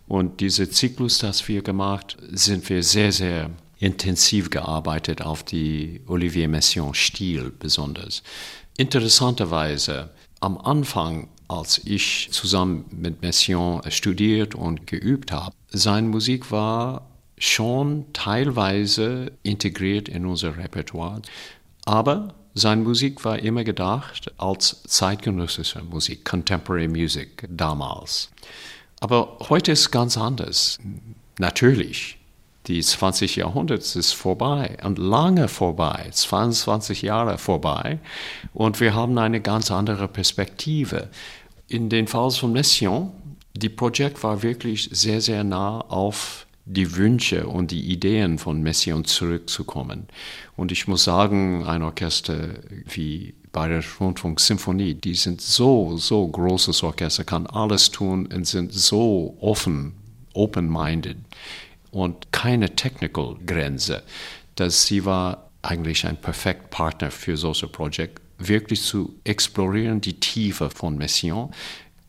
Und 0.09 0.41
dieser 0.41 0.71
Zyklus, 0.71 1.19
das 1.19 1.47
wir 1.47 1.61
gemacht, 1.61 2.17
sind 2.31 2.71
wir 2.71 2.83
sehr, 2.83 3.12
sehr 3.12 3.51
intensiv 3.79 4.51
gearbeitet 4.51 5.23
auf 5.23 5.43
die 5.43 6.01
Olivier 6.07 6.49
Messiaen-Stil 6.49 7.53
besonders. 7.59 8.23
Interessanterweise, 8.77 10.11
am 10.41 10.59
Anfang, 10.59 11.29
als 11.49 11.81
ich 11.85 12.29
zusammen 12.31 12.87
mit 12.91 13.23
Messiaen 13.23 13.91
studiert 13.91 14.55
und 14.55 14.87
geübt 14.87 15.33
habe, 15.33 15.55
seine 15.71 16.09
Musik 16.09 16.51
war 16.51 17.07
schon 17.39 18.07
teilweise 18.12 19.33
integriert 19.43 20.09
in 20.09 20.27
unser 20.27 20.57
Repertoire, 20.57 21.23
aber 21.85 22.35
seine 22.55 22.83
Musik 22.83 23.25
war 23.25 23.39
immer 23.39 23.65
gedacht 23.65 24.33
als 24.39 24.83
zeitgenössische 24.85 25.83
Musik, 25.83 26.25
Contemporary 26.25 26.89
Music 26.89 27.47
damals. 27.51 28.31
Aber 29.01 29.37
heute 29.51 29.73
ist 29.73 29.91
ganz 29.91 30.17
anders. 30.17 30.79
Natürlich, 31.39 32.15
die 32.66 32.81
20 32.81 33.37
Jahrhunderts 33.37 33.94
ist 33.94 34.12
vorbei 34.12 34.76
und 34.83 34.98
lange 34.98 35.48
vorbei, 35.48 36.09
22 36.11 37.02
Jahre 37.02 37.38
vorbei 37.38 37.98
und 38.52 38.81
wir 38.81 38.94
haben 38.94 39.16
eine 39.18 39.40
ganz 39.40 39.70
andere 39.70 40.09
Perspektive. 40.09 41.09
In 41.68 41.88
den 41.88 42.07
Fall 42.07 42.31
von 42.31 42.52
Messiaen, 42.52 43.11
die 43.55 43.68
Projekt 43.68 44.22
war 44.22 44.42
wirklich 44.42 44.88
sehr, 44.92 45.20
sehr 45.20 45.44
nah 45.44 45.81
auf 45.81 46.46
die 46.64 46.96
Wünsche 46.96 47.46
und 47.46 47.70
die 47.70 47.92
Ideen 47.92 48.38
von 48.38 48.61
Messiaen 48.61 49.05
zurückzukommen. 49.05 50.09
Und 50.57 50.72
ich 50.72 50.88
muss 50.88 51.05
sagen, 51.05 51.64
ein 51.64 51.83
Orchester 51.83 52.48
wie 52.87 53.35
Bayerische 53.52 53.98
Rundfunk 54.00 54.40
Symphonie, 54.40 54.94
die 54.94 55.14
sind 55.14 55.40
so, 55.40 55.96
so 55.96 56.26
großes 56.26 56.83
Orchester, 56.83 57.24
kann 57.24 57.46
alles 57.46 57.90
tun 57.90 58.26
und 58.26 58.46
sind 58.46 58.72
so 58.72 59.37
offen, 59.40 59.94
open-minded 60.35 61.16
und 61.96 62.30
keine 62.30 62.76
Technical 62.76 63.37
Grenze, 63.46 64.02
dass 64.54 64.87
sie 64.87 65.06
war 65.06 65.50
eigentlich 65.62 66.06
ein 66.06 66.18
perfekt 66.18 66.68
Partner 66.68 67.11
für 67.11 67.38
solche 67.38 67.68
Projekte, 67.68 68.20
wirklich 68.38 68.82
zu 68.82 69.18
explorieren 69.24 70.02
die 70.02 70.20
Tiefe 70.20 70.68
von 70.68 70.98
Messiaen, 70.98 71.48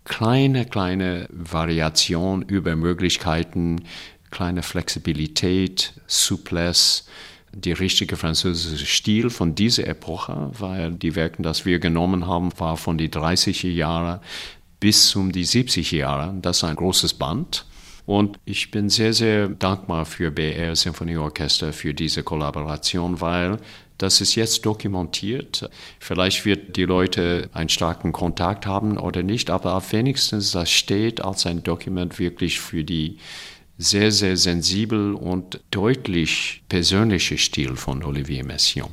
kleine, 0.04 0.66
kleine 0.66 1.28
Variation 1.32 2.42
über 2.42 2.76
Möglichkeiten, 2.76 3.86
kleine 4.30 4.62
Flexibilität, 4.62 5.94
Souplesse, 6.06 7.04
die 7.54 7.72
richtige 7.72 8.18
französische 8.18 8.86
Stil 8.86 9.30
von 9.30 9.56
dieser 9.56 9.88
Epoche, 9.88 10.52
weil 10.60 10.92
die 10.92 11.16
Werke, 11.16 11.42
das 11.42 11.66
wir 11.66 11.80
genommen 11.80 12.28
haben, 12.28 12.52
war 12.60 12.76
von 12.76 12.98
den 12.98 13.10
30er 13.10 13.70
Jahren 13.70 14.20
bis 14.82 15.08
zum 15.08 15.32
die 15.32 15.46
70er 15.46 15.96
Jahre. 15.96 16.36
Das 16.42 16.58
ist 16.58 16.66
ein 16.66 16.76
großes 16.76 17.14
Band. 17.14 17.66
Und 18.08 18.40
ich 18.46 18.72
bin 18.72 18.88
sehr, 18.88 19.12
sehr 19.12 19.50
dankbar 19.50 20.06
für 20.06 20.32
BR 20.32 20.78
Symphonieorchester 20.78 21.74
für 21.74 21.94
diese 21.94 22.24
Kollaboration, 22.24 23.20
weil 23.20 23.58
das 23.98 24.22
ist 24.22 24.36
jetzt 24.36 24.66
dokumentiert. 24.66 25.70
Vielleicht 26.00 26.46
wird 26.46 26.78
die 26.78 26.86
Leute 26.86 27.50
einen 27.52 27.68
starken 27.68 28.14
Kontakt 28.14 28.66
haben 28.66 28.98
oder 28.98 29.24
nicht, 29.24 29.50
aber 29.50 29.76
auf 29.76 29.92
wenigstens 29.92 30.54
das 30.54 30.72
steht 30.72 31.20
als 31.20 31.46
ein 31.46 31.64
Dokument 31.64 32.18
wirklich 32.18 32.62
für 32.62 32.86
die 32.86 33.18
sehr, 33.78 34.14
sehr 34.14 34.38
sensibel 34.38 35.14
und 35.14 35.60
deutlich 35.72 36.64
persönliche 36.70 37.38
Stil 37.38 37.76
von 37.76 38.06
Olivier 38.06 38.46
Messiaen. 38.46 38.92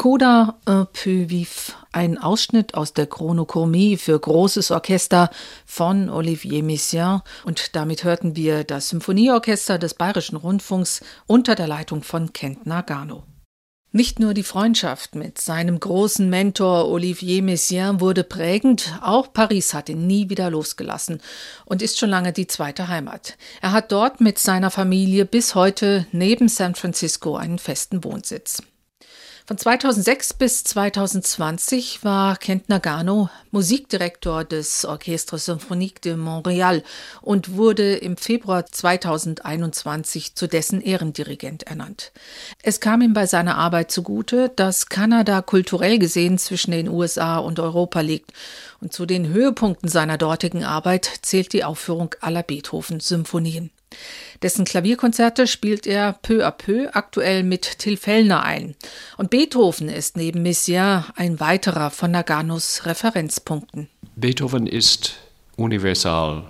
Coda 0.00 0.56
un 0.64 0.86
peu 0.90 1.28
vif, 1.28 1.76
ein 1.92 2.16
Ausschnitt 2.16 2.72
aus 2.72 2.94
der 2.94 3.06
Chronochronie 3.06 3.98
für 3.98 4.18
großes 4.18 4.70
Orchester 4.70 5.28
von 5.66 6.08
Olivier 6.08 6.62
Messiaen 6.62 7.20
und 7.44 7.76
damit 7.76 8.02
hörten 8.02 8.34
wir 8.34 8.64
das 8.64 8.88
Symphonieorchester 8.88 9.76
des 9.76 9.92
Bayerischen 9.92 10.36
Rundfunks 10.36 11.02
unter 11.26 11.54
der 11.54 11.68
Leitung 11.68 12.02
von 12.02 12.32
Kent 12.32 12.64
Nagano. 12.64 13.24
Nicht 13.92 14.20
nur 14.20 14.32
die 14.32 14.42
Freundschaft 14.42 15.16
mit 15.16 15.38
seinem 15.38 15.78
großen 15.78 16.30
Mentor 16.30 16.88
Olivier 16.88 17.42
Messiaen 17.42 18.00
wurde 18.00 18.24
prägend, 18.24 18.98
auch 19.02 19.34
Paris 19.34 19.74
hat 19.74 19.90
ihn 19.90 20.06
nie 20.06 20.30
wieder 20.30 20.48
losgelassen 20.48 21.20
und 21.66 21.82
ist 21.82 21.98
schon 21.98 22.08
lange 22.08 22.32
die 22.32 22.46
zweite 22.46 22.88
Heimat. 22.88 23.36
Er 23.60 23.72
hat 23.72 23.92
dort 23.92 24.22
mit 24.22 24.38
seiner 24.38 24.70
Familie 24.70 25.26
bis 25.26 25.54
heute 25.54 26.06
neben 26.10 26.48
San 26.48 26.74
Francisco 26.74 27.36
einen 27.36 27.58
festen 27.58 28.02
Wohnsitz. 28.02 28.62
Von 29.50 29.58
2006 29.58 30.34
bis 30.34 30.62
2020 30.62 32.04
war 32.04 32.36
Kent 32.36 32.68
Nagano 32.68 33.30
Musikdirektor 33.50 34.44
des 34.44 34.84
Orchestre 34.84 35.38
Symphonique 35.38 36.00
de 36.00 36.14
Montréal 36.14 36.84
und 37.20 37.56
wurde 37.56 37.96
im 37.96 38.16
Februar 38.16 38.66
2021 38.66 40.36
zu 40.36 40.46
dessen 40.46 40.80
Ehrendirigent 40.80 41.64
ernannt. 41.64 42.12
Es 42.62 42.78
kam 42.78 43.02
ihm 43.02 43.12
bei 43.12 43.26
seiner 43.26 43.56
Arbeit 43.56 43.90
zugute, 43.90 44.52
dass 44.54 44.86
Kanada 44.86 45.42
kulturell 45.42 45.98
gesehen 45.98 46.38
zwischen 46.38 46.70
den 46.70 46.88
USA 46.88 47.38
und 47.38 47.58
Europa 47.58 48.02
liegt 48.02 48.32
und 48.80 48.92
zu 48.92 49.04
den 49.04 49.26
Höhepunkten 49.26 49.88
seiner 49.88 50.16
dortigen 50.16 50.62
Arbeit 50.62 51.10
zählt 51.22 51.52
die 51.52 51.64
Aufführung 51.64 52.14
aller 52.20 52.44
Beethoven-Symphonien. 52.44 53.72
Dessen 54.42 54.64
Klavierkonzerte 54.64 55.46
spielt 55.46 55.86
er 55.86 56.14
peu 56.22 56.46
à 56.46 56.50
peu 56.50 56.88
aktuell 56.94 57.42
mit 57.42 57.78
Till 57.78 57.96
Fellner 57.96 58.42
ein. 58.42 58.74
Und 59.18 59.30
Beethoven 59.30 59.88
ist 59.88 60.16
neben 60.16 60.42
Messiaen 60.42 61.04
ein 61.16 61.40
weiterer 61.40 61.90
von 61.90 62.10
Naganos 62.10 62.86
Referenzpunkten. 62.86 63.88
Beethoven 64.16 64.66
ist 64.66 65.16
universal. 65.56 66.44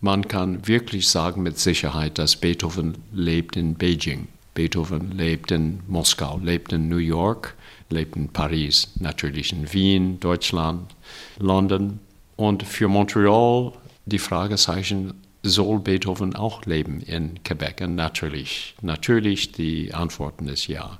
Man 0.00 0.28
kann 0.28 0.66
wirklich 0.66 1.08
sagen 1.08 1.42
mit 1.42 1.58
Sicherheit, 1.58 2.18
dass 2.18 2.36
Beethoven 2.36 2.98
lebt 3.12 3.56
in 3.56 3.74
Beijing. 3.74 4.28
Beethoven 4.54 5.12
lebt 5.12 5.50
in 5.50 5.80
Moskau, 5.86 6.40
lebt 6.42 6.72
in 6.72 6.88
New 6.88 6.96
York, 6.96 7.54
lebt 7.90 8.16
in 8.16 8.28
Paris, 8.28 8.88
natürlich 8.98 9.52
in 9.52 9.72
Wien, 9.72 10.18
Deutschland, 10.18 10.94
London. 11.38 12.00
Und 12.36 12.62
für 12.62 12.88
Montreal 12.88 13.72
die 14.06 14.18
Fragezeichen 14.18 15.14
soll 15.48 15.80
Beethoven 15.80 16.34
auch 16.34 16.64
leben 16.64 17.00
in 17.00 17.42
Quebec? 17.42 17.80
Und 17.80 17.94
natürlich, 17.94 18.74
natürlich 18.82 19.52
die 19.52 19.94
Antwort 19.94 20.40
ist 20.42 20.66
ja. 20.66 20.98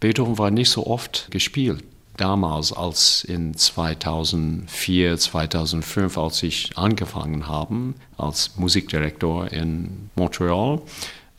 Beethoven 0.00 0.38
war 0.38 0.50
nicht 0.50 0.70
so 0.70 0.86
oft 0.86 1.30
gespielt. 1.30 1.84
Damals, 2.16 2.72
als 2.72 3.24
in 3.24 3.54
2004, 3.54 5.18
2005, 5.18 6.16
als 6.16 6.42
ich 6.44 6.76
angefangen 6.76 7.48
habe 7.48 7.94
als 8.16 8.56
Musikdirektor 8.56 9.50
in 9.50 10.10
Montreal, 10.14 10.80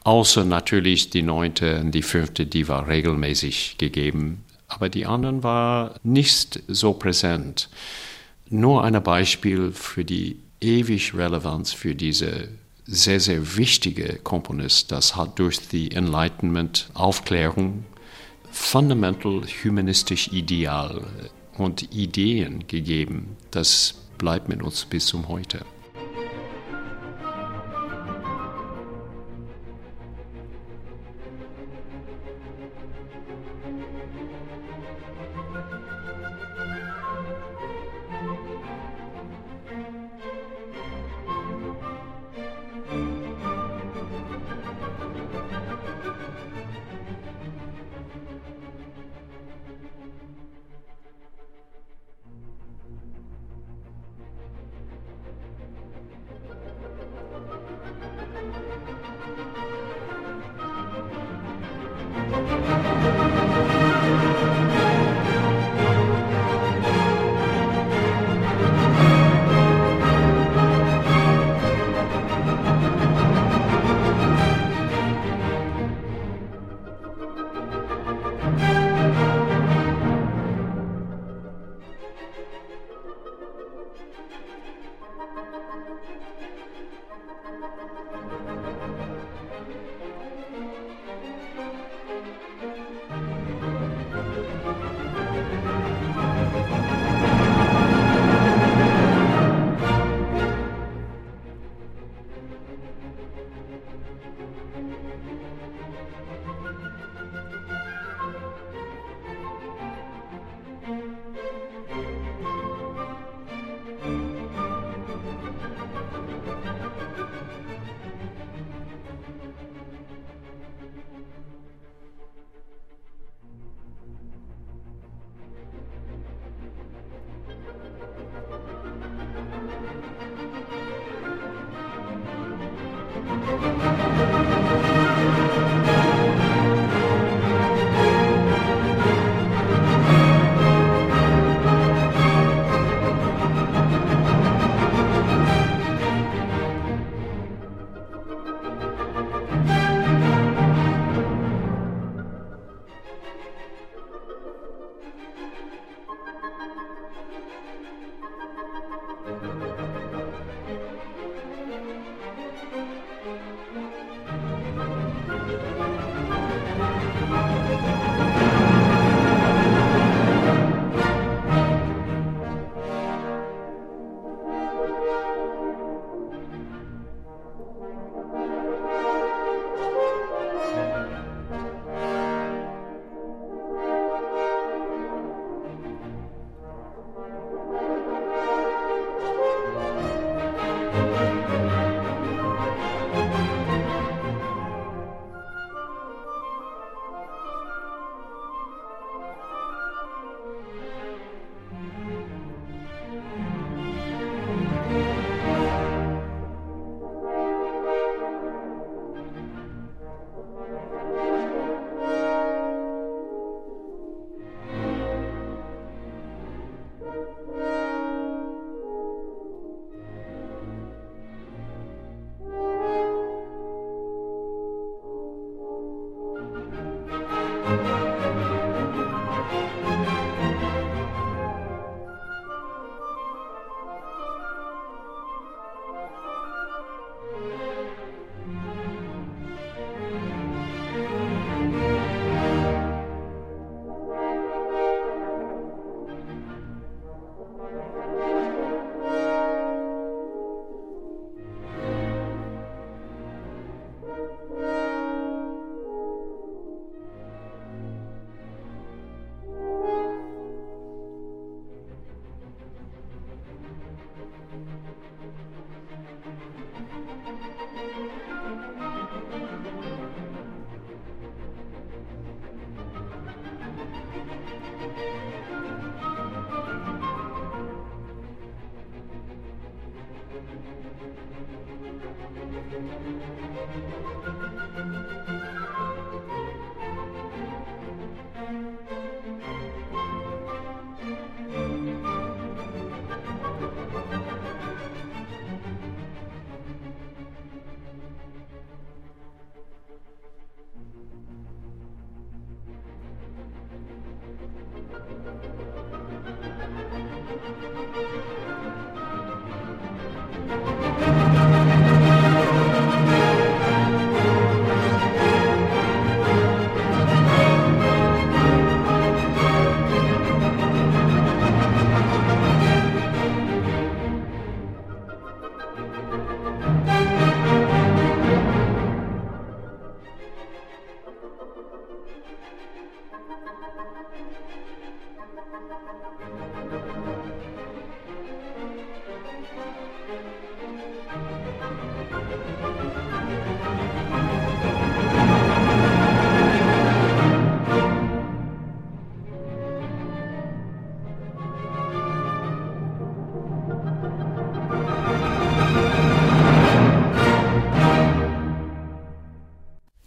außer 0.03 0.43
natürlich 0.43 1.09
die 1.11 1.21
neunte 1.21 1.79
und 1.79 1.91
die 1.91 2.01
fünfte, 2.01 2.45
die 2.45 2.67
war 2.67 2.87
regelmäßig 2.87 3.77
gegeben, 3.77 4.43
aber 4.67 4.89
die 4.89 5.05
anderen 5.05 5.43
war 5.43 5.95
nicht 6.03 6.61
so 6.67 6.93
präsent. 6.93 7.69
Nur 8.49 8.83
ein 8.83 9.01
Beispiel 9.01 9.71
für 9.71 10.03
die 10.03 10.37
ewig 10.65 11.13
Relevanz 11.13 11.71
für 11.73 11.95
diese 11.95 12.49
sehr, 12.87 13.19
sehr 13.19 13.57
wichtige 13.57 14.19
Komponist. 14.23 14.91
Das 14.91 15.15
hat 15.15 15.39
durch 15.39 15.59
die 15.67 15.91
Enlightenment, 15.91 16.89
Aufklärung, 16.93 17.85
fundamental 18.51 19.43
humanistisch 19.63 20.29
Ideal 20.29 21.05
und 21.57 21.93
Ideen 21.93 22.67
gegeben. 22.67 23.37
Das 23.51 23.95
bleibt 24.17 24.49
mit 24.49 24.63
uns 24.63 24.85
bis 24.85 25.05
zum 25.05 25.27
heute. 25.27 25.65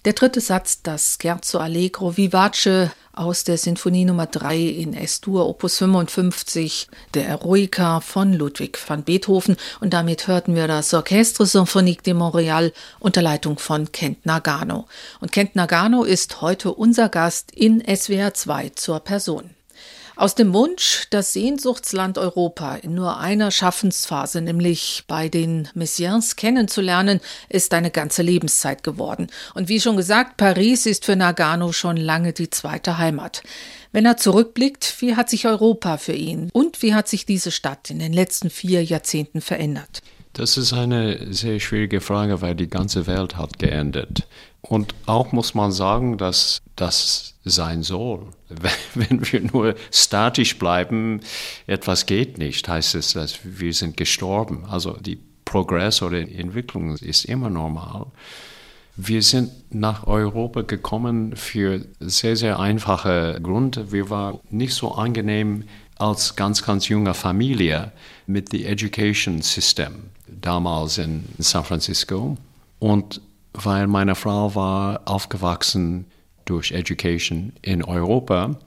Der 0.09 0.15
dritte 0.15 0.41
Satz, 0.41 0.81
das 0.81 1.19
Scherzo 1.21 1.59
Allegro 1.59 2.17
Vivace 2.17 2.89
aus 3.13 3.45
der 3.45 3.59
Sinfonie 3.59 4.07
Nummer 4.07 4.25
3 4.25 4.59
in 4.59 4.95
S-Dur, 4.95 5.47
Opus 5.47 5.77
55, 5.77 6.89
der 7.13 7.29
Eroica 7.29 8.01
von 8.01 8.33
Ludwig 8.33 8.79
van 8.89 9.05
Beethoven. 9.05 9.59
Und 9.81 9.93
damit 9.93 10.27
hörten 10.27 10.55
wir 10.55 10.67
das 10.67 10.95
Orchestre 10.95 11.45
Symphonique 11.45 12.03
de 12.05 12.15
Montréal 12.15 12.73
unter 13.01 13.21
Leitung 13.21 13.59
von 13.59 13.93
Kent 13.93 14.25
Nagano. 14.25 14.87
Und 15.21 15.31
Kent 15.31 15.55
Nagano 15.57 16.05
ist 16.05 16.41
heute 16.41 16.73
unser 16.73 17.11
Gast 17.11 17.51
in 17.51 17.85
SWR 17.87 18.33
2 18.33 18.71
zur 18.71 19.01
Person. 19.01 19.58
Aus 20.19 20.35
dem 20.35 20.53
Wunsch, 20.53 21.07
das 21.11 21.33
Sehnsuchtsland 21.33 22.19
Europa 22.19 22.75
in 22.75 22.93
nur 22.93 23.19
einer 23.21 23.53
Schaffensphase, 23.53 24.41
nämlich 24.41 25.05
bei 25.07 25.29
den 25.29 25.69
Messiens 25.75 26.35
kennenzulernen, 26.35 27.21
ist 27.49 27.73
eine 27.73 27.93
ganze 27.93 28.23
Lebenszeit 28.23 28.83
geworden. 28.83 29.29
Und 29.55 29.69
wie 29.69 29.81
schon 29.81 29.97
gesagt, 29.97 30.37
Paris 30.37 30.87
ist 30.87 31.05
für 31.05 31.15
Nagano 31.15 31.71
schon 31.71 31.97
lange 31.97 32.33
die 32.33 32.51
zweite 32.51 32.99
Heimat. 32.99 33.45
Wenn 33.93 34.07
er 34.07 34.17
zurückblickt, 34.17 34.97
wie 34.99 35.15
hat 35.15 35.31
sich 35.31 35.47
Europa 35.47 35.99
für 35.99 36.15
ihn 36.15 36.51
und 36.53 36.83
wie 36.83 36.95
hat 36.95 37.07
sich 37.07 37.25
diese 37.25 37.53
Stadt 37.53 37.89
in 37.89 38.01
den 38.01 38.13
letzten 38.13 38.51
vier 38.51 38.83
Jahrzehnten 38.83 39.41
verändert? 39.41 40.03
Das 40.33 40.57
ist 40.57 40.73
eine 40.73 41.33
sehr 41.33 41.61
schwierige 41.61 42.01
Frage, 42.01 42.43
weil 42.43 42.57
die 42.57 42.69
ganze 42.69 43.07
Welt 43.07 43.37
hat 43.37 43.61
geändert. 43.61 44.27
Und 44.63 44.97
auch 45.07 45.31
muss 45.31 45.55
man 45.55 45.71
sagen, 45.71 46.19
dass 46.19 46.61
das 46.81 47.35
sein 47.45 47.83
soll. 47.83 48.27
Wenn 48.95 49.21
wir 49.33 49.41
nur 49.41 49.75
statisch 49.91 50.59
bleiben, 50.59 51.21
etwas 51.67 52.07
geht 52.07 52.39
nicht, 52.39 52.69
heißt 52.69 52.95
es, 52.95 53.13
dass 53.13 53.39
wir 53.45 53.73
sind 53.73 53.97
gestorben. 53.97 54.65
Also 54.67 54.93
die 54.93 55.19
Progress 55.45 56.03
oder 56.03 56.19
Entwicklung 56.19 56.97
ist 56.97 57.25
immer 57.25 57.51
normal. 57.51 58.07
Wir 58.97 59.23
sind 59.23 59.51
nach 59.71 60.07
Europa 60.07 60.63
gekommen 60.63 61.37
für 61.37 61.85
sehr, 62.01 62.37
sehr 62.37 62.59
einfache 62.59 63.39
Gründe. 63.43 63.93
Wir 63.93 64.11
waren 64.11 64.41
nicht 64.51 64.75
so 64.75 64.93
angenehm 64.93 65.65
als 65.99 66.37
ganz, 66.37 66.65
ganz 66.65 66.89
junge 66.89 67.15
Familie 67.15 67.93
mit 68.27 68.53
dem 68.53 68.67
Education 68.67 69.41
System 69.41 70.11
damals 70.27 70.99
in 70.99 71.25
San 71.39 71.65
Francisco. 71.65 72.37
Und 72.79 73.21
weil 73.53 73.87
meine 73.87 74.15
Frau 74.15 74.55
war 74.55 75.03
aufgewachsen 75.07 76.07
durch 76.49 76.73
Education 76.73 77.53
in 77.63 77.85
Europa, 77.85 78.59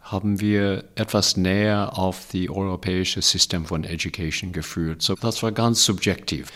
haben 0.00 0.40
wir 0.40 0.84
etwas 0.94 1.36
näher 1.36 1.98
auf 1.98 2.28
die 2.32 2.48
europäische 2.48 3.20
System 3.20 3.66
von 3.66 3.84
Education 3.84 4.52
geführt. 4.52 5.02
So, 5.02 5.14
das 5.14 5.42
war 5.42 5.52
ganz 5.52 5.84
subjektiv. 5.84 6.50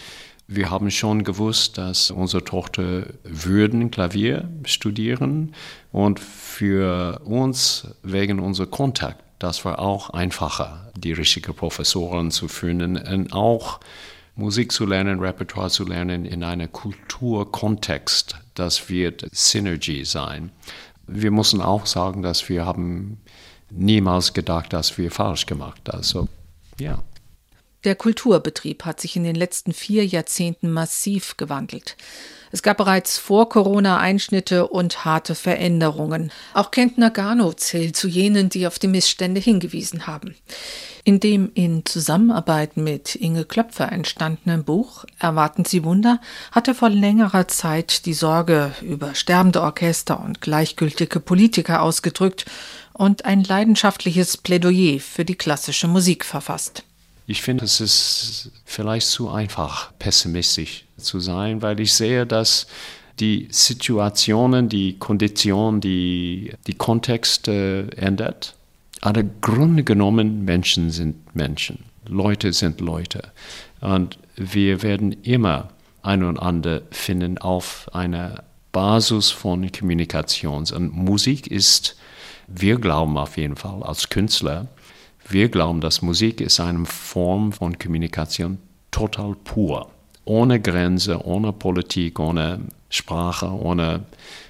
Wir 0.47 0.71
haben 0.71 0.91
schon 0.91 1.23
gewusst, 1.25 1.79
dass 1.79 2.11
unsere 2.11 2.45
Tochter 2.45 3.05
würden 3.25 3.91
Klavier 3.91 4.49
studieren 4.65 5.55
und 5.93 6.19
für 6.19 7.21
uns 7.25 7.89
wegen 8.03 8.41
unser 8.41 8.67
Kontakt, 8.67 9.23
das 9.39 9.65
war 9.65 9.79
auch 9.79 10.11
einfacher, 10.11 10.91
die 10.97 11.13
richtigen 11.13 11.55
Professoren 11.55 12.31
zu 12.31 12.49
finden 12.49 12.97
und 12.97 13.33
auch 13.33 13.81
Musik 14.35 14.73
zu 14.73 14.87
lernen, 14.87 15.21
Repertoire 15.21 15.71
zu 15.71 15.85
lernen 15.85 16.25
in 16.25 16.43
einem 16.43 16.71
Kulturkontext, 16.73 18.37
das 18.55 18.89
wird 18.89 19.27
Synergy 19.31 20.05
sein. 20.05 20.51
Wir 21.07 21.31
müssen 21.31 21.61
auch 21.61 21.87
sagen, 21.87 22.23
dass 22.23 22.49
wir 22.49 22.65
haben 22.65 23.21
niemals 23.71 24.33
gedacht, 24.33 24.73
dass 24.73 24.97
wir 24.97 25.11
falsch 25.11 25.47
gemacht 25.47 25.83
haben. 25.89 25.99
Also, 25.99 26.29
ja. 26.79 27.03
Der 27.85 27.97
Kulturbetrieb 27.97 28.85
hat 28.85 29.01
sich 29.01 29.17
in 29.17 29.25
den 29.25 29.35
letzten 29.35 29.73
vier 29.73 30.07
Jahrzehnten 30.07 30.71
massiv 30.71 31.37
gewandelt. 31.37 31.97
Es 32.53 32.63
gab 32.63 32.77
bereits 32.77 33.19
vor 33.19 33.49
Corona 33.49 33.99
Einschnitte 33.99 34.69
und 34.69 35.05
harte 35.05 35.35
Veränderungen. 35.35 36.31
Auch 36.53 36.71
Kent 36.71 36.99
Nagano 36.99 37.53
zählt 37.55 37.97
zu 37.97 38.09
jenen, 38.09 38.51
die 38.51 38.67
auf 38.67 38.79
die 38.79 38.89
Missstände 38.89 39.41
hingewiesen 39.41 40.07
haben. 40.07 40.37
In 41.03 41.19
dem 41.19 41.51
in 41.55 41.85
Zusammenarbeit 41.85 42.77
mit 42.77 43.17
Inge 43.17 43.47
Klöpfer 43.47 43.91
entstandenen 43.91 44.63
Buch 44.63 45.05
Erwarten 45.19 45.65
Sie 45.65 45.83
Wunder 45.83 46.21
hat 46.53 46.69
er 46.69 46.77
vor 46.77 46.91
längerer 46.91 47.49
Zeit 47.49 48.07
die 48.07 48.15
Sorge 48.15 48.73
über 48.83 49.17
sterbende 49.17 49.63
Orchester 49.63 50.23
und 50.23 50.41
gleichgültige 50.41 51.19
Politiker 51.19 51.83
ausgedrückt 51.83 52.45
und 52.93 53.25
ein 53.25 53.43
leidenschaftliches 53.43 54.37
Plädoyer 54.37 55.01
für 55.01 55.25
die 55.25 55.37
klassische 55.37 55.89
Musik 55.89 56.25
verfasst. 56.25 56.85
Ich 57.27 57.43
finde, 57.43 57.65
es 57.65 57.81
ist 57.81 58.51
vielleicht 58.65 59.07
zu 59.07 59.31
einfach, 59.31 59.93
pessimistisch 59.99 60.85
zu 60.97 61.21
sein, 61.21 61.63
weil 61.63 61.79
ich 61.81 61.93
sehe, 61.93 62.27
dass 62.27 62.67
die 63.21 63.49
Situationen, 63.51 64.69
die 64.69 64.99
Konditionen, 64.99 65.81
die, 65.81 66.53
die 66.67 66.75
Kontexte 66.75 67.89
ändert. 67.97 68.55
Aber 69.01 69.23
Grunde 69.23 69.85
genommen, 69.85 70.45
Menschen 70.45 70.91
sind 70.91 71.35
Menschen. 71.35 71.85
Leute 72.07 72.53
sind 72.53 72.81
Leute. 72.81 73.23
Und 73.81 74.19
wir 74.37 74.83
werden 74.83 75.13
immer 75.23 75.69
einander 76.03 76.83
finden 76.91 77.39
auf 77.39 77.89
einer 77.93 78.45
Basis 78.73 79.31
von 79.31 79.71
Kommunikation. 79.71 80.67
Und 80.75 80.93
Musik 80.95 81.47
ist, 81.47 81.97
wir 82.49 82.77
glauben 82.77 83.19
auf 83.19 83.37
jeden 83.37 83.57
Fall 83.57 83.83
als 83.83 84.09
Künstler, 84.09 84.69
wir 85.29 85.49
glauben, 85.49 85.81
dass 85.81 86.03
Musik 86.03 86.41
ist 86.41 86.61
eine 86.61 86.85
Form 86.87 87.53
von 87.53 87.79
Kommunikation 87.79 88.59
total 88.91 89.35
pur. 89.45 89.91
Ohne 90.25 90.61
Grenze, 90.61 91.25
ohne 91.25 91.53
Politik, 91.53 92.21
ohne 92.21 92.61
Sprache, 92.89 93.51
ohne 93.51 94.05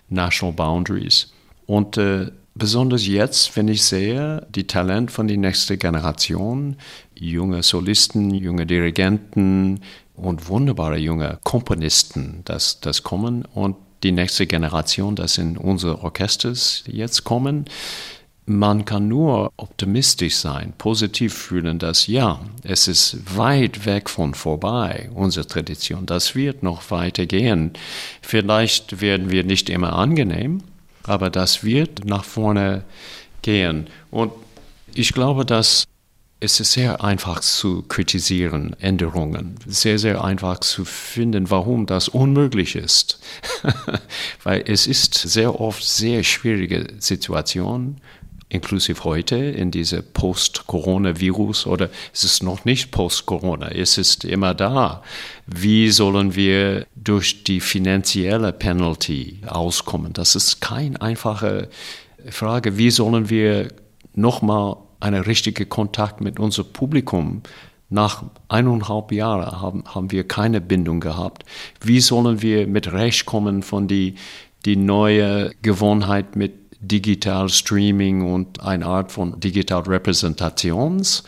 National 0.09 0.55
Boundaries. 0.55 1.33
Und 1.67 1.97
äh, 1.97 2.31
besonders 2.55 3.07
jetzt, 3.07 3.57
wenn 3.57 3.69
ich 3.69 3.83
sehe, 3.83 4.47
die 4.55 4.67
Talent 4.67 5.11
von 5.11 5.29
der 5.29 5.39
nächsten 5.39 5.79
Generation, 5.79 6.77
junge 7.15 7.63
Solisten, 7.63 8.35
junge 8.35 8.67
Dirigenten 8.67 9.81
und 10.15 10.49
wunderbare 10.49 10.99
junge 10.99 11.39
Komponisten, 11.45 12.43
das, 12.45 12.81
das 12.81 13.03
kommen 13.03 13.45
und 13.55 13.77
die 14.03 14.13
nächste 14.13 14.47
Generation, 14.47 15.15
das 15.17 15.39
in 15.39 15.57
unsere 15.57 16.03
Orchesters 16.03 16.83
jetzt 16.87 17.25
kommen, 17.25 17.67
man 18.47 18.85
kann 18.85 19.09
nur 19.09 19.53
optimistisch 19.57 20.37
sein, 20.37 20.73
positiv 20.77 21.33
fühlen, 21.33 21.79
dass 21.79 22.09
ja, 22.09 22.41
es 22.65 22.89
ist 22.89 23.37
weit 23.37 23.87
weg 23.87 24.11
von 24.11 24.35
vorbei, 24.35 25.11
unsere 25.15 25.47
Tradition. 25.47 26.07
Das 26.07 26.35
wird 26.35 26.63
noch 26.63 26.91
weitergehen. 26.91 27.73
Vielleicht 28.21 29.01
werden 29.01 29.31
wir 29.31 29.45
nicht 29.45 29.71
immer 29.71 29.93
angenehm, 29.93 30.63
aber 31.05 31.31
das 31.31 31.63
wird 31.63 32.05
nach 32.05 32.25
vorne 32.25 32.85
gehen. 33.43 33.87
Und 34.11 34.33
ich 34.95 35.13
glaube, 35.13 35.45
dass 35.47 35.85
es 36.45 36.59
ist 36.59 36.73
sehr 36.73 37.05
einfach 37.05 37.39
zu 37.39 37.83
kritisieren, 37.83 38.75
Änderungen. 38.81 39.55
Sehr, 39.65 40.01
sehr 40.01 40.25
einfach 40.25 40.59
zu 40.59 40.85
finden, 40.85 41.51
warum 41.51 41.87
das 41.87 42.09
unmöglich 42.09 42.75
ist. 42.75 43.21
Weil 44.43 44.65
es 44.67 44.89
ist 44.89 45.15
sehr 45.15 45.61
oft 45.61 45.85
sehr 45.85 46.25
schwierige 46.25 46.89
Situation 46.99 48.01
inklusive 48.53 49.03
heute 49.05 49.37
in 49.37 49.71
diese 49.71 50.03
Post-Corona-Virus 50.03 51.67
oder 51.67 51.89
es 52.13 52.25
ist 52.25 52.43
noch 52.43 52.65
nicht 52.67 52.91
Post-Corona, 52.91 53.69
es 53.71 53.97
ist 53.97 54.25
immer 54.25 54.55
da. 54.55 55.03
Wie 55.47 55.91
sollen 55.91 56.35
wir 56.35 56.87
durch 56.95 57.45
die 57.45 57.61
finanzielle 57.61 58.53
Penalty 58.53 59.41
auskommen? 59.47 60.13
Das 60.13 60.37
ist 60.37 60.61
keine 60.61 61.01
einfache 61.01 61.71
Frage. 62.29 62.77
Wie 62.77 62.91
sollen 62.91 63.31
wir 63.31 63.69
nochmal 64.15 64.77
einen 65.01 65.23
richtigen 65.23 65.69
Kontakt 65.69 66.21
mit 66.21 66.39
unserem 66.39 66.73
Publikum 66.73 67.43
nach 67.89 68.25
eineinhalb 68.49 69.13
Jahren 69.13 69.61
haben, 69.61 69.85
haben 69.87 70.11
wir 70.11 70.27
keine 70.27 70.61
Bindung 70.61 71.01
gehabt. 71.01 71.45
Wie 71.81 72.01
sollen 72.01 72.41
wir 72.41 72.67
mit 72.67 72.93
Recht 72.93 73.27
kommen 73.27 73.63
von 73.63 73.87
die, 73.87 74.15
die 74.65 74.77
neue 74.77 75.53
Gewohnheit 75.63 76.37
mit 76.37 76.62
Digital 76.83 77.49
Streaming 77.49 78.23
und 78.23 78.61
eine 78.61 78.85
Art 78.85 79.13
von 79.13 79.39
Digital 79.41 79.83
Repräsentations 79.83 81.23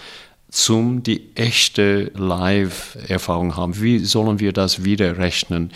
zum 0.50 1.02
die 1.02 1.34
echte 1.36 2.12
Live-Erfahrung 2.14 3.56
haben. 3.56 3.80
Wie 3.80 3.98
sollen 4.00 4.40
wir 4.40 4.52
das 4.52 4.84
wieder 4.84 5.18
rechnen? 5.18 5.72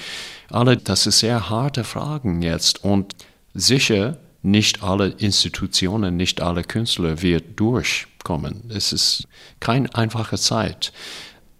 Alle, 0.50 0.76
das 0.76 1.04
sind 1.04 1.12
sehr 1.12 1.48
harte 1.50 1.84
Fragen 1.84 2.42
jetzt 2.42 2.84
und 2.84 3.14
sicher 3.54 4.18
nicht 4.42 4.82
alle 4.82 5.08
Institutionen, 5.08 6.16
nicht 6.16 6.40
alle 6.40 6.62
Künstler 6.62 7.22
wird 7.22 7.58
durchkommen. 7.58 8.70
Es 8.70 8.92
ist 8.92 9.26
keine 9.60 9.92
einfache 9.94 10.38
Zeit. 10.38 10.92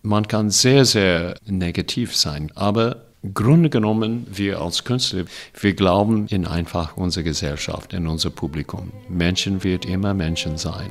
Man 0.02 0.28
kann 0.28 0.50
sehr, 0.50 0.84
sehr 0.84 1.34
negativ 1.44 2.16
sein, 2.16 2.52
aber 2.54 3.07
Grunde 3.34 3.68
genommen, 3.68 4.26
wir 4.30 4.60
als 4.60 4.84
Künstler, 4.84 5.24
wir 5.60 5.74
glauben 5.74 6.28
in 6.28 6.46
einfach 6.46 6.96
unsere 6.96 7.24
Gesellschaft, 7.24 7.92
in 7.92 8.06
unser 8.06 8.30
Publikum. 8.30 8.92
Menschen 9.08 9.64
wird 9.64 9.84
immer 9.86 10.14
Menschen 10.14 10.56
sein. 10.56 10.90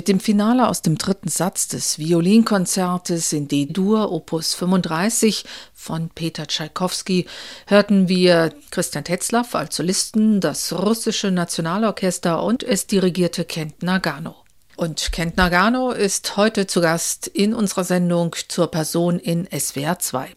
Mit 0.00 0.08
dem 0.08 0.18
Finale 0.18 0.66
aus 0.66 0.80
dem 0.80 0.96
dritten 0.96 1.28
Satz 1.28 1.68
des 1.68 1.98
Violinkonzertes 1.98 3.34
in 3.34 3.48
D-Dur 3.48 4.10
Opus 4.10 4.54
35 4.54 5.44
von 5.74 6.08
Peter 6.08 6.46
Tschaikowski 6.46 7.26
hörten 7.66 8.08
wir 8.08 8.54
Christian 8.70 9.04
Tetzlaff 9.04 9.54
als 9.54 9.76
Solisten, 9.76 10.40
das 10.40 10.72
russische 10.72 11.30
Nationalorchester 11.30 12.42
und 12.42 12.62
es 12.62 12.86
dirigierte 12.86 13.44
Kent 13.44 13.82
Nagano. 13.82 14.36
Und 14.74 15.12
Kent 15.12 15.36
Nagano 15.36 15.90
ist 15.90 16.34
heute 16.38 16.66
zu 16.66 16.80
Gast 16.80 17.26
in 17.26 17.52
unserer 17.52 17.84
Sendung 17.84 18.34
zur 18.48 18.70
Person 18.70 19.18
in 19.18 19.46
SWR 19.54 19.98
2. 19.98 20.34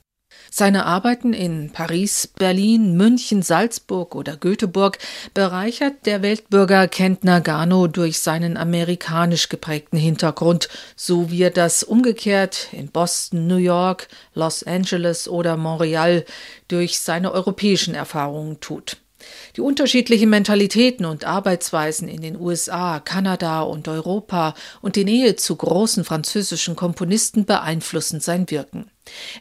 Seine 0.56 0.86
Arbeiten 0.86 1.34
in 1.34 1.72
Paris, 1.72 2.28
Berlin, 2.28 2.96
München, 2.96 3.42
Salzburg 3.42 4.14
oder 4.14 4.38
Göteborg 4.38 5.00
bereichert 5.34 6.06
der 6.06 6.22
Weltbürger 6.22 6.88
Kent 6.88 7.24
Nagano 7.24 7.88
durch 7.88 8.20
seinen 8.20 8.56
amerikanisch 8.56 9.50
geprägten 9.50 9.98
Hintergrund, 9.98 10.70
so 10.96 11.32
wie 11.32 11.42
er 11.42 11.50
das 11.50 11.82
umgekehrt 11.82 12.68
in 12.72 12.90
Boston, 12.90 13.48
New 13.48 13.56
York, 13.58 14.10
Los 14.36 14.62
Angeles 14.62 15.28
oder 15.28 15.58
Montreal 15.58 16.24
durch 16.68 17.00
seine 17.00 17.32
europäischen 17.32 17.96
Erfahrungen 17.96 18.60
tut. 18.60 18.98
Die 19.56 19.62
unterschiedlichen 19.62 20.32
Mentalitäten 20.32 21.06
und 21.06 21.26
Arbeitsweisen 21.26 22.08
in 22.08 22.22
den 22.22 22.40
USA, 22.40 23.00
Kanada 23.00 23.62
und 23.62 23.88
Europa 23.88 24.56
und 24.82 24.96
die 24.96 25.06
Nähe 25.06 25.36
zu 25.36 25.56
großen 25.56 26.04
französischen 26.04 26.76
Komponisten 26.76 27.46
beeinflussen 27.46 28.20
sein 28.20 28.50
Wirken. 28.50 28.90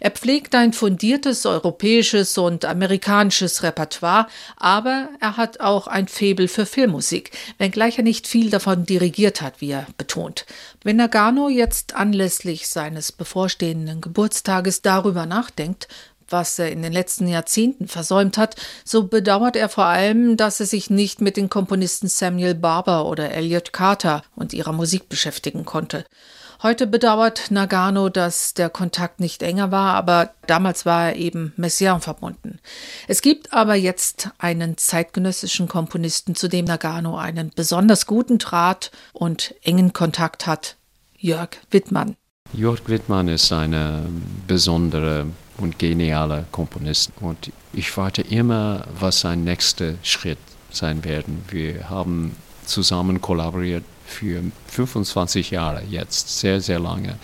Er 0.00 0.10
pflegt 0.10 0.54
ein 0.54 0.72
fundiertes 0.72 1.46
europäisches 1.46 2.36
und 2.36 2.64
amerikanisches 2.64 3.62
Repertoire, 3.62 4.26
aber 4.56 5.08
er 5.20 5.36
hat 5.36 5.60
auch 5.60 5.86
ein 5.86 6.08
Faible 6.08 6.48
für 6.48 6.66
Filmmusik, 6.66 7.30
wenngleich 7.58 7.98
er 7.98 8.04
nicht 8.04 8.26
viel 8.26 8.50
davon 8.50 8.84
dirigiert 8.84 9.40
hat, 9.40 9.60
wie 9.60 9.70
er 9.70 9.86
betont. 9.96 10.46
Wenn 10.82 10.96
Nagano 10.96 11.48
jetzt 11.48 11.94
anlässlich 11.94 12.68
seines 12.68 13.12
bevorstehenden 13.12 14.00
Geburtstages 14.00 14.82
darüber 14.82 15.26
nachdenkt, 15.26 15.86
was 16.32 16.58
er 16.58 16.72
in 16.72 16.82
den 16.82 16.92
letzten 16.92 17.28
Jahrzehnten 17.28 17.86
versäumt 17.88 18.38
hat, 18.38 18.56
so 18.84 19.04
bedauert 19.04 19.56
er 19.56 19.68
vor 19.68 19.84
allem, 19.84 20.36
dass 20.36 20.60
er 20.60 20.66
sich 20.66 20.90
nicht 20.90 21.20
mit 21.20 21.36
den 21.36 21.50
Komponisten 21.50 22.08
Samuel 22.08 22.54
Barber 22.54 23.06
oder 23.06 23.30
Elliot 23.30 23.72
Carter 23.72 24.22
und 24.34 24.52
ihrer 24.52 24.72
Musik 24.72 25.08
beschäftigen 25.08 25.64
konnte. 25.64 26.04
Heute 26.62 26.86
bedauert 26.86 27.50
Nagano, 27.50 28.08
dass 28.08 28.54
der 28.54 28.70
Kontakt 28.70 29.18
nicht 29.18 29.42
enger 29.42 29.72
war, 29.72 29.94
aber 29.94 30.30
damals 30.46 30.86
war 30.86 31.08
er 31.08 31.16
eben 31.16 31.52
Messiaen 31.56 32.00
verbunden. 32.00 32.60
Es 33.08 33.20
gibt 33.20 33.52
aber 33.52 33.74
jetzt 33.74 34.30
einen 34.38 34.78
zeitgenössischen 34.78 35.66
Komponisten, 35.66 36.36
zu 36.36 36.46
dem 36.46 36.66
Nagano 36.66 37.18
einen 37.18 37.50
besonders 37.52 38.06
guten 38.06 38.38
Draht 38.38 38.92
und 39.12 39.56
engen 39.64 39.92
Kontakt 39.92 40.46
hat, 40.46 40.76
Jörg 41.18 41.50
Wittmann. 41.72 42.14
Jörg 42.52 42.80
Wittmann 42.86 43.26
ist 43.26 43.52
eine 43.52 44.06
besondere 44.46 45.26
und 45.58 45.78
geniale 45.78 46.46
Komponist 46.52 47.12
und 47.20 47.52
ich 47.72 47.96
warte 47.96 48.22
immer, 48.22 48.84
was 48.98 49.20
sein 49.20 49.44
nächster 49.44 49.94
Schritt 50.02 50.38
sein 50.70 51.04
werden. 51.04 51.44
Wir 51.50 51.88
haben 51.88 52.36
zusammen 52.64 53.20
kollaboriert 53.20 53.84
für 54.06 54.42
25 54.68 55.50
Jahre 55.50 55.82
jetzt, 55.88 56.40
sehr, 56.40 56.60
sehr 56.60 56.78
lange. 56.78 57.16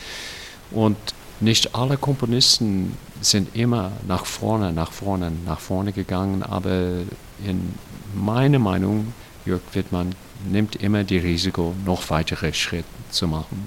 Und 0.70 0.96
nicht 1.40 1.74
alle 1.74 1.96
Komponisten 1.96 2.96
sind 3.20 3.54
immer 3.54 3.92
nach 4.06 4.26
vorne, 4.26 4.72
nach 4.72 4.92
vorne, 4.92 5.32
nach 5.46 5.60
vorne 5.60 5.92
gegangen, 5.92 6.42
aber 6.42 7.02
in 7.46 7.74
meiner 8.14 8.58
Meinung, 8.58 9.12
Jörg 9.46 9.62
Wittmann 9.72 10.14
nimmt 10.50 10.76
immer 10.76 11.04
die 11.04 11.18
Risiko, 11.18 11.74
noch 11.84 12.10
weitere 12.10 12.52
Schritte 12.52 12.97
zu 13.12 13.28
machen. 13.28 13.66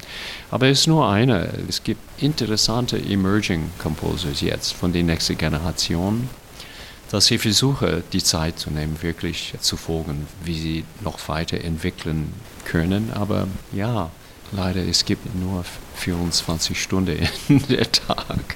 Aber 0.50 0.68
es 0.68 0.82
ist 0.82 0.88
nur 0.88 1.10
einer. 1.10 1.48
Es 1.68 1.84
gibt 1.84 2.02
interessante 2.22 2.98
Emerging 2.98 3.72
Composers 3.78 4.42
jetzt 4.42 4.74
von 4.74 4.94
der 4.94 5.04
nächsten 5.04 5.38
Generation 5.38 6.30
dass 7.12 7.30
ich 7.30 7.42
versuche, 7.42 8.04
die 8.14 8.24
Zeit 8.24 8.58
zu 8.58 8.72
nehmen, 8.72 9.02
wirklich 9.02 9.54
zu 9.60 9.76
folgen, 9.76 10.28
wie 10.46 10.58
sie 10.58 10.86
noch 11.02 11.28
weiter 11.28 11.60
entwickeln 11.60 12.32
können. 12.64 13.12
Aber 13.14 13.48
ja, 13.74 14.10
leider, 14.54 14.82
es 14.82 15.04
gibt 15.04 15.36
nur 15.36 15.66
24 15.96 16.82
Stunden 16.82 17.18
in 17.50 17.68
der 17.68 17.92
Tag. 17.92 18.56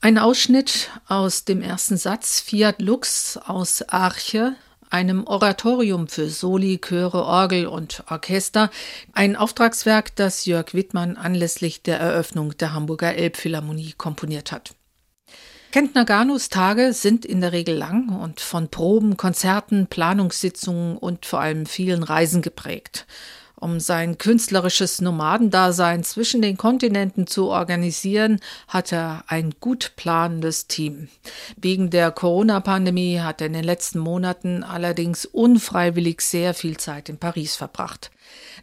Ein 0.00 0.16
Ausschnitt 0.16 0.90
aus 1.08 1.44
dem 1.44 1.60
ersten 1.60 1.96
Satz 1.96 2.38
Fiat 2.38 2.80
Lux 2.80 3.36
aus 3.36 3.82
Arche, 3.82 4.54
einem 4.90 5.26
Oratorium 5.26 6.06
für 6.06 6.28
Soli, 6.30 6.78
Chöre, 6.78 7.24
Orgel 7.24 7.66
und 7.66 8.04
Orchester, 8.08 8.70
ein 9.12 9.34
Auftragswerk, 9.34 10.14
das 10.14 10.46
Jörg 10.46 10.72
Wittmann 10.72 11.16
anlässlich 11.16 11.82
der 11.82 11.98
Eröffnung 11.98 12.56
der 12.58 12.74
Hamburger 12.74 13.12
Elbphilharmonie 13.16 13.94
komponiert 13.98 14.52
hat. 14.52 14.76
Kent 15.72 15.96
Naganos 15.96 16.48
Tage 16.48 16.92
sind 16.92 17.24
in 17.26 17.40
der 17.40 17.50
Regel 17.50 17.74
lang 17.74 18.20
und 18.20 18.38
von 18.40 18.68
Proben, 18.68 19.16
Konzerten, 19.16 19.88
Planungssitzungen 19.88 20.96
und 20.96 21.26
vor 21.26 21.40
allem 21.40 21.66
vielen 21.66 22.04
Reisen 22.04 22.40
geprägt. 22.40 23.04
Um 23.60 23.80
sein 23.80 24.18
künstlerisches 24.18 25.00
Nomadendasein 25.00 26.04
zwischen 26.04 26.42
den 26.42 26.56
Kontinenten 26.56 27.26
zu 27.26 27.48
organisieren, 27.48 28.40
hat 28.68 28.92
er 28.92 29.24
ein 29.26 29.54
gut 29.58 29.92
planendes 29.96 30.68
Team. 30.68 31.08
Wegen 31.56 31.90
der 31.90 32.12
Corona-Pandemie 32.12 33.18
hat 33.18 33.40
er 33.40 33.48
in 33.48 33.54
den 33.54 33.64
letzten 33.64 33.98
Monaten 33.98 34.62
allerdings 34.62 35.24
unfreiwillig 35.24 36.20
sehr 36.20 36.54
viel 36.54 36.76
Zeit 36.76 37.08
in 37.08 37.18
Paris 37.18 37.56
verbracht. 37.56 38.12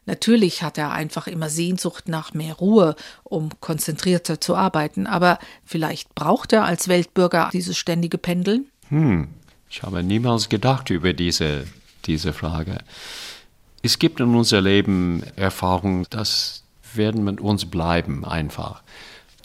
Natürlich 0.05 0.63
hat 0.63 0.77
er 0.77 0.91
einfach 0.91 1.27
immer 1.27 1.49
Sehnsucht 1.49 2.07
nach 2.07 2.33
mehr 2.33 2.53
Ruhe, 2.53 2.95
um 3.23 3.49
konzentrierter 3.59 4.39
zu 4.39 4.55
arbeiten, 4.55 5.07
aber 5.07 5.39
vielleicht 5.65 6.15
braucht 6.15 6.53
er 6.53 6.63
als 6.63 6.87
Weltbürger 6.87 7.49
dieses 7.51 7.77
ständige 7.77 8.17
Pendeln? 8.17 8.67
Hm, 8.89 9.27
ich 9.69 9.83
habe 9.83 10.03
niemals 10.03 10.47
gedacht 10.47 10.89
über 10.89 11.11
diese, 11.11 11.65
diese 12.05 12.31
Frage. 12.31 12.77
Es 13.85 13.99
gibt 13.99 14.19
in 14.19 14.33
unser 14.33 14.61
Leben 14.61 15.21
Erfahrungen, 15.35 16.07
das 16.09 16.63
werden 16.95 17.23
mit 17.23 17.39
uns 17.39 17.65
bleiben 17.65 18.25
einfach. 18.25 18.81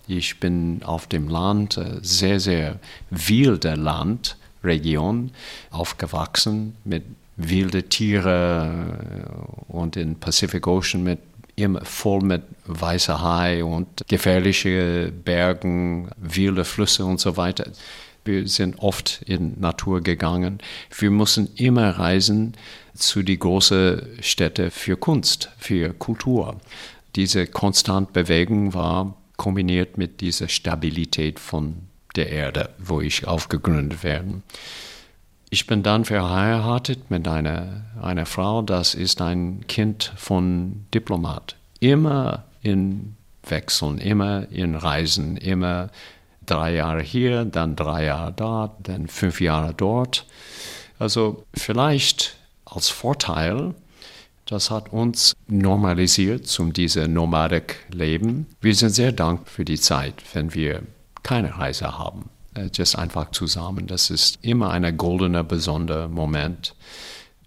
Ich 0.09 0.41
bin 0.41 0.81
auf 0.83 1.07
dem 1.07 1.29
Land, 1.29 1.77
äh, 1.77 1.99
sehr, 2.01 2.41
sehr 2.41 2.79
wilde 3.11 3.75
Land, 3.75 4.39
Region, 4.65 5.33
aufgewachsen 5.71 6.75
mit 6.85 7.05
wilden 7.37 7.87
Tieren 7.91 8.89
äh, 8.89 9.73
und 9.73 9.99
in 9.99 10.19
Pacific 10.19 10.67
Ocean 10.67 11.03
mit 11.03 11.19
immer 11.57 11.85
voll 11.85 12.23
mit 12.23 12.43
weißer 12.65 13.21
Hai 13.21 13.63
und 13.63 13.89
gefährliche 14.09 15.13
Bergen, 15.23 16.09
wilde 16.17 16.65
Flüsse 16.65 17.05
und 17.05 17.21
so 17.21 17.37
weiter. 17.37 17.67
Wir 18.25 18.47
sind 18.49 18.79
oft 18.81 19.23
in 19.27 19.59
Natur 19.61 20.03
gegangen. 20.03 20.59
Wir 20.97 21.11
mussten 21.11 21.49
immer 21.57 21.91
reisen 21.99 22.55
zu 22.95 23.23
die 23.23 23.39
großen 23.39 24.03
Städte 24.21 24.71
für 24.71 24.97
Kunst, 24.97 25.51
für 25.59 25.93
Kultur. 25.95 26.61
Diese 27.17 27.47
konstante 27.47 28.13
Bewegung 28.13 28.75
war 28.75 29.17
kombiniert 29.37 29.97
mit 29.97 30.21
dieser 30.21 30.49
Stabilität 30.49 31.41
von 31.41 31.77
der 32.15 32.31
Erde, 32.31 32.71
wo 32.79 33.01
ich 33.01 33.27
aufgegründet 33.27 34.05
werde. 34.05 34.43
Ich 35.49 35.67
bin 35.67 35.83
dann 35.83 36.05
verheiratet 36.05 37.11
mit 37.11 37.27
einer, 37.27 37.87
einer 38.01 38.27
Frau, 38.27 38.63
das 38.63 38.95
ist 38.95 39.21
ein 39.21 39.67
Kind 39.67 40.13
von 40.17 40.85
Diplomat. 40.95 41.57
Immer 41.81 42.45
in 42.63 43.17
Wechseln, 43.43 43.99
immer 43.99 44.47
in 44.51 44.75
Reisen, 44.75 45.37
immer 45.37 45.91
drei 46.51 46.75
Jahre 46.75 47.03
hier, 47.03 47.45
dann 47.45 47.77
drei 47.77 48.05
Jahre 48.07 48.33
da, 48.33 48.77
dann 48.83 49.09
fünf 49.09 49.41
Jahre 49.41 49.75
dort. 49.75 50.27
Also 50.99 51.45
vielleicht 51.55 52.37
als 52.65 52.89
Vorteil, 52.89 53.75
das 54.47 54.71
hat 54.71 54.93
uns 54.93 55.35
normalisiert 55.47 56.47
zum 56.47 56.73
diese 56.73 57.09
Nomadik 57.09 57.87
Leben. 57.93 58.47
Wir 58.61 58.75
sind 58.75 58.91
sehr 58.91 59.13
dankbar 59.13 59.47
für 59.47 59.65
die 59.65 59.79
Zeit, 59.79 60.15
wenn 60.33 60.55
wir 60.55 60.83
keine 61.23 61.57
Reise 61.59 61.99
haben. 61.99 62.29
Äh, 62.55 62.69
just 62.75 62.99
einfach 62.99 63.31
zusammen. 63.31 63.87
Das 63.87 64.11
ist 64.11 64.39
immer 64.43 64.71
ein 64.71 64.97
goldener, 64.97 65.45
besonderer 65.45 66.09
Moment. 66.09 66.75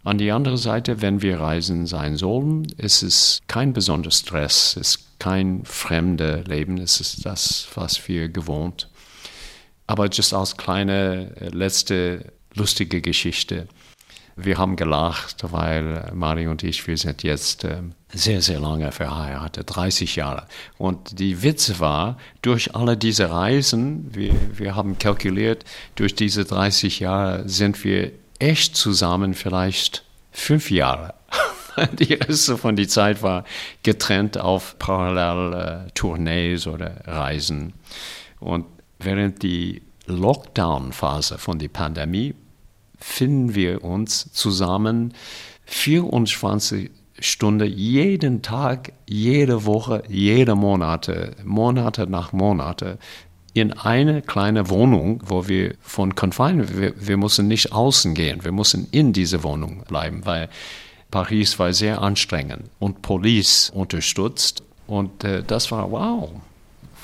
An 0.06 0.18
die 0.18 0.32
andere 0.32 0.58
Seite, 0.58 1.02
wenn 1.02 1.22
wir 1.22 1.40
reisen 1.40 1.88
sein 1.88 2.18
sollen, 2.18 2.66
ist 2.78 3.04
es 3.04 3.40
kein 3.48 3.72
besonderer 3.72 4.12
Stress, 4.12 4.76
es 4.76 4.96
ist 4.96 5.20
kein 5.20 5.64
fremde 5.64 6.44
Leben, 6.46 6.78
es 6.78 7.00
ist 7.00 7.26
das, 7.26 7.68
was 7.76 8.06
wir 8.10 8.28
gewohnt. 8.28 8.90
Aber 9.88 10.08
just 10.08 10.34
als 10.34 10.58
kleine 10.58 11.36
äh, 11.40 11.50
letzte 11.50 12.34
lustige 12.56 13.02
Geschichte. 13.02 13.68
Wir 14.36 14.58
haben 14.58 14.76
gelacht, 14.76 15.44
weil 15.52 16.12
Mario 16.14 16.50
und 16.52 16.64
ich, 16.64 16.88
wir 16.88 16.98
sind 16.98 17.22
jetzt 17.22 17.66
äh, 17.66 17.84
sehr, 18.12 18.42
sehr 18.42 18.60
lange 18.60 18.92
verheiratet, 18.92 19.76
30 19.76 20.16
Jahre. 20.16 20.48
Und 20.78 21.20
die 21.20 21.44
Witze 21.44 21.80
war, 21.80 22.18
durch 22.42 22.76
alle 22.76 22.98
diese 22.98 23.30
Reisen, 23.30 24.14
wir, 24.16 24.34
wir 24.58 24.76
haben 24.76 24.98
kalkuliert, 24.98 25.66
durch 25.96 26.16
diese 26.16 26.46
30 26.46 27.00
Jahre 27.00 27.48
sind 27.48 27.84
wir 27.84 28.12
echt 28.40 28.76
zusammen 28.76 29.36
vielleicht 29.36 30.04
fünf 30.32 30.72
Jahre. 30.72 31.14
die 32.00 32.14
Reste 32.14 32.58
von 32.58 32.76
der 32.76 32.88
Zeit 32.88 33.22
war 33.22 33.46
getrennt 33.84 34.40
auf 34.40 34.78
parallel 34.80 35.54
äh, 35.88 35.92
Tournees 35.94 36.66
oder 36.66 37.02
Reisen. 37.06 37.74
Und 38.40 38.66
während 39.06 39.44
die 39.44 39.82
Lockdown-Phase 40.06 41.38
von 41.38 41.60
der 41.60 41.70
Pandemie 41.70 42.36
finden 43.00 43.56
wir 43.56 43.84
uns 43.84 44.32
zusammen 44.32 45.14
24 45.66 46.92
Stunden 47.20 47.68
jeden 47.70 48.42
Tag, 48.42 48.94
jede 49.08 49.66
Woche, 49.66 50.04
jede 50.10 50.56
Monate, 50.56 51.36
Monate 51.44 52.08
nach 52.08 52.34
Monate 52.34 52.98
in 53.54 53.72
eine 53.72 54.22
kleine 54.22 54.70
Wohnung, 54.70 55.22
wo 55.26 55.48
wir 55.48 55.76
von 55.80 56.16
Confinement, 56.16 56.76
wir, 56.76 56.94
wir 56.98 57.18
mussten 57.18 57.48
nicht 57.48 57.72
außen 57.72 58.16
gehen, 58.16 58.44
wir 58.44 58.52
mussten 58.52 58.88
in 58.92 59.14
diese 59.14 59.44
Wohnung 59.44 59.84
bleiben, 59.88 60.26
weil 60.26 60.50
Paris 61.12 61.60
war 61.60 61.72
sehr 61.72 62.02
anstrengend 62.02 62.64
und 62.80 63.04
Police 63.04 63.70
unterstützt. 63.70 64.64
Und 64.88 65.24
äh, 65.24 65.44
das 65.44 65.72
war 65.72 65.92
wow 65.92 66.32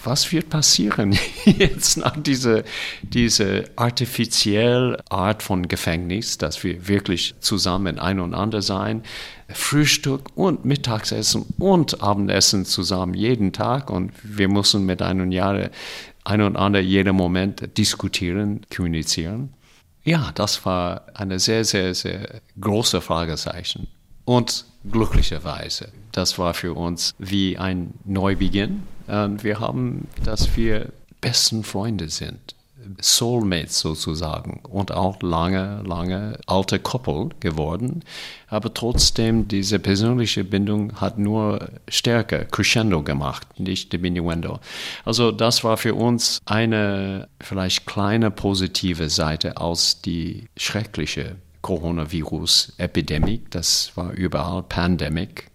was 0.03 0.31
wird 0.31 0.49
passieren 0.49 1.17
jetzt 1.45 1.97
nach 1.97 2.15
dieser 2.17 2.63
diese 3.01 3.65
artifizielle 3.75 5.03
Art 5.09 5.43
von 5.43 5.67
Gefängnis, 5.67 6.37
dass 6.37 6.63
wir 6.63 6.87
wirklich 6.87 7.35
zusammen 7.39 7.99
einander 7.99 8.61
sein, 8.61 9.03
Frühstück 9.49 10.29
und 10.35 10.65
Mittagessen 10.65 11.45
und 11.57 12.01
Abendessen 12.01 12.65
zusammen 12.65 13.13
jeden 13.13 13.51
Tag 13.53 13.89
und 13.89 14.11
wir 14.23 14.47
müssen 14.47 14.85
mit 14.85 15.01
einem 15.01 15.31
Jahr 15.31 15.69
einander 16.23 16.79
jeden 16.79 17.15
Moment 17.15 17.77
diskutieren, 17.77 18.61
kommunizieren. 18.73 19.53
Ja, 20.03 20.31
das 20.35 20.65
war 20.65 21.05
eine 21.13 21.39
sehr, 21.39 21.65
sehr, 21.65 21.93
sehr 21.93 22.41
große 22.59 23.01
Fragezeichen. 23.01 23.87
Und 24.25 24.65
glücklicherweise, 24.89 25.91
das 26.11 26.37
war 26.37 26.53
für 26.53 26.73
uns 26.73 27.15
wie 27.17 27.57
ein 27.57 27.93
Neubeginn 28.05 28.83
wir 29.09 29.59
haben, 29.59 30.07
dass 30.23 30.55
wir 30.55 30.91
besten 31.21 31.63
Freunde 31.63 32.09
sind. 32.09 32.55
Soulmates 33.01 33.79
sozusagen 33.79 34.61
und 34.69 34.91
auch 34.91 35.21
lange, 35.21 35.83
lange 35.85 36.39
alte 36.47 36.79
Couple 36.79 37.29
geworden. 37.39 38.03
Aber 38.47 38.73
trotzdem, 38.73 39.47
diese 39.47 39.79
persönliche 39.79 40.43
Bindung 40.43 40.99
hat 40.99 41.19
nur 41.19 41.69
stärker, 41.87 42.45
crescendo 42.45 43.03
gemacht, 43.03 43.59
nicht 43.59 43.93
diminuendo. 43.93 44.59
Also 45.05 45.31
das 45.31 45.63
war 45.63 45.77
für 45.77 45.93
uns 45.93 46.39
eine 46.45 47.27
vielleicht 47.41 47.85
kleine 47.85 48.31
positive 48.31 49.09
Seite 49.09 49.57
aus 49.57 50.01
die 50.01 50.47
schreckliche 50.57 51.35
Coronavirus-Epidemie. 51.61 53.41
Das 53.49 53.91
war 53.95 54.11
überall 54.13 54.63
Pandemic. 54.63 55.48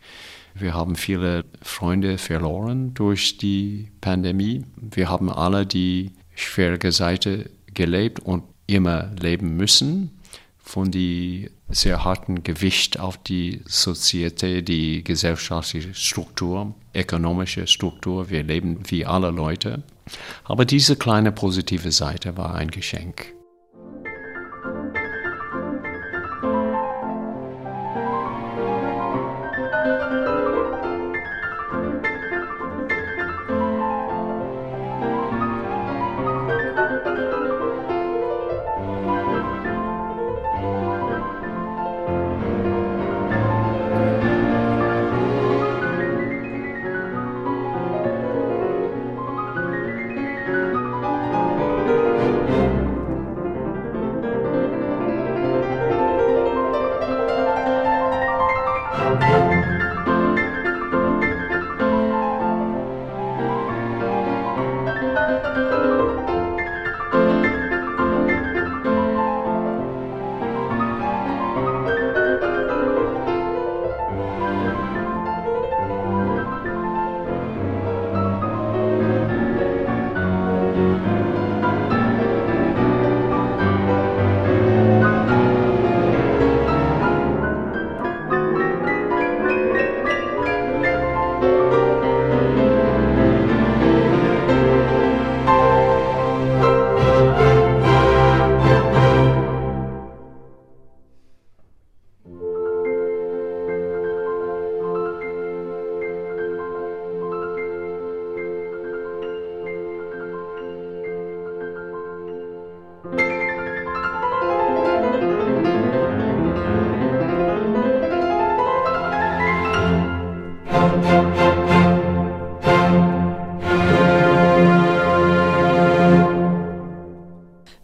Wir 0.54 0.72
haben 0.72 0.94
viele 0.94 1.44
Freunde 1.62 2.16
verloren 2.16 2.94
durch 2.94 3.38
die 3.38 3.90
Pandemie. 4.00 4.64
Wir 4.76 5.10
haben 5.10 5.28
alle 5.28 5.66
die 5.66 6.12
schwierige 6.36 6.92
Seite 6.92 7.50
gelebt 7.72 8.20
und 8.20 8.44
immer 8.66 9.10
leben 9.20 9.56
müssen. 9.56 10.20
Von 10.58 10.90
die 10.90 11.50
sehr 11.68 12.04
harten 12.04 12.42
Gewicht 12.42 12.98
auf 12.98 13.18
die 13.18 13.62
Sozietät, 13.66 14.68
die 14.68 15.02
gesellschaftliche 15.02 15.92
Struktur, 15.92 16.74
ökonomische 16.94 17.66
Struktur. 17.66 18.30
Wir 18.30 18.44
leben 18.44 18.78
wie 18.86 19.04
alle 19.04 19.30
Leute. 19.30 19.82
Aber 20.44 20.64
diese 20.64 20.96
kleine 20.96 21.32
positive 21.32 21.90
Seite 21.90 22.36
war 22.36 22.54
ein 22.54 22.70
Geschenk. 22.70 23.33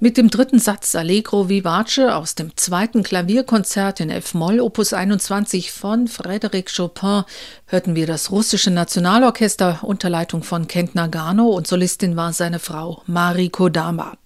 Mit 0.03 0.17
dem 0.17 0.31
dritten 0.31 0.59
Satz 0.59 0.95
Allegro 0.95 1.51
Vivace 1.51 2.09
aus 2.11 2.35
dem 2.35 2.57
zweiten 2.57 3.03
Klavierkonzert 3.03 4.01
in 4.01 4.09
F-Moll 4.09 4.59
Opus 4.59 4.95
21 4.95 5.73
von 5.73 6.09
Frédéric 6.09 6.75
Chopin 6.75 7.25
hörten 7.67 7.95
wir 7.95 8.07
das 8.07 8.31
russische 8.31 8.71
Nationalorchester 8.71 9.81
unter 9.83 10.09
Leitung 10.09 10.43
von 10.43 10.67
Kent 10.69 10.95
Nagano 10.95 11.49
und 11.49 11.67
Solistin 11.67 12.17
war 12.17 12.33
seine 12.33 12.61
Frau 12.61 13.03
Mari 13.07 13.51
Kodama. 13.51 14.17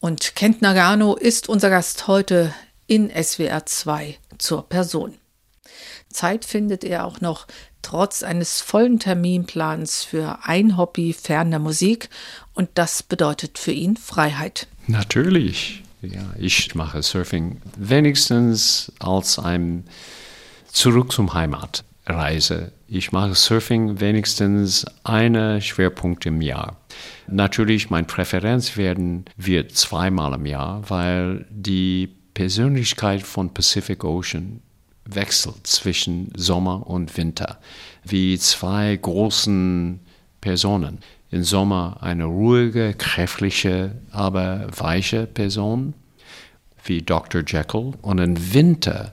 Und 0.00 0.36
Kent 0.36 0.60
Nagano 0.60 1.16
ist 1.16 1.48
unser 1.48 1.70
Gast 1.70 2.08
heute 2.08 2.52
in 2.86 3.10
SWR 3.10 3.64
2 3.64 4.18
zur 4.36 4.68
Person. 4.68 5.14
Zeit 6.08 6.44
findet 6.44 6.84
er 6.84 7.04
auch 7.04 7.20
noch 7.20 7.46
trotz 7.82 8.22
eines 8.22 8.60
vollen 8.60 8.98
Terminplans 8.98 10.02
für 10.02 10.40
ein 10.42 10.76
Hobby 10.76 11.12
fern 11.12 11.50
der 11.50 11.60
Musik 11.60 12.08
und 12.54 12.68
das 12.74 13.02
bedeutet 13.02 13.58
für 13.58 13.72
ihn 13.72 13.96
Freiheit. 13.96 14.66
Natürlich. 14.86 15.82
Ja, 16.02 16.34
ich 16.38 16.74
mache 16.74 17.02
Surfing 17.02 17.60
wenigstens 17.76 18.92
als 18.98 19.38
ein 19.38 19.84
Zurück 20.66 21.12
zum 21.12 21.32
Heimatreise. 21.32 22.72
Ich 22.86 23.12
mache 23.12 23.34
Surfing 23.34 24.00
wenigstens 24.00 24.84
einen 25.04 25.60
Schwerpunkt 25.60 26.26
im 26.26 26.42
Jahr. 26.42 26.76
Natürlich, 27.28 27.90
meine 27.90 28.06
Präferenz 28.06 28.76
werden 28.76 29.24
wir 29.36 29.68
zweimal 29.68 30.34
im 30.34 30.46
Jahr, 30.46 30.88
weil 30.88 31.46
die 31.50 32.14
Persönlichkeit 32.34 33.22
von 33.22 33.54
Pacific 33.54 34.04
Ocean 34.04 34.60
wechselt 35.06 35.66
zwischen 35.66 36.30
Sommer 36.36 36.86
und 36.86 37.16
Winter, 37.16 37.58
wie 38.04 38.38
zwei 38.38 38.96
großen 38.96 40.00
Personen. 40.40 40.98
Im 41.30 41.42
Sommer 41.42 41.98
eine 42.00 42.24
ruhige, 42.24 42.94
kräftige, 42.94 43.92
aber 44.10 44.68
weiche 44.76 45.26
Person, 45.26 45.94
wie 46.84 47.02
Dr. 47.02 47.42
Jekyll, 47.46 47.94
und 48.02 48.18
im 48.18 48.54
Winter 48.54 49.12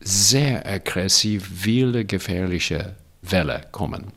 sehr 0.00 0.64
aggressiv, 0.66 1.64
wilde, 1.64 2.04
gefährliche 2.04 2.94
Welle 3.22 3.62
kommen. 3.72 4.12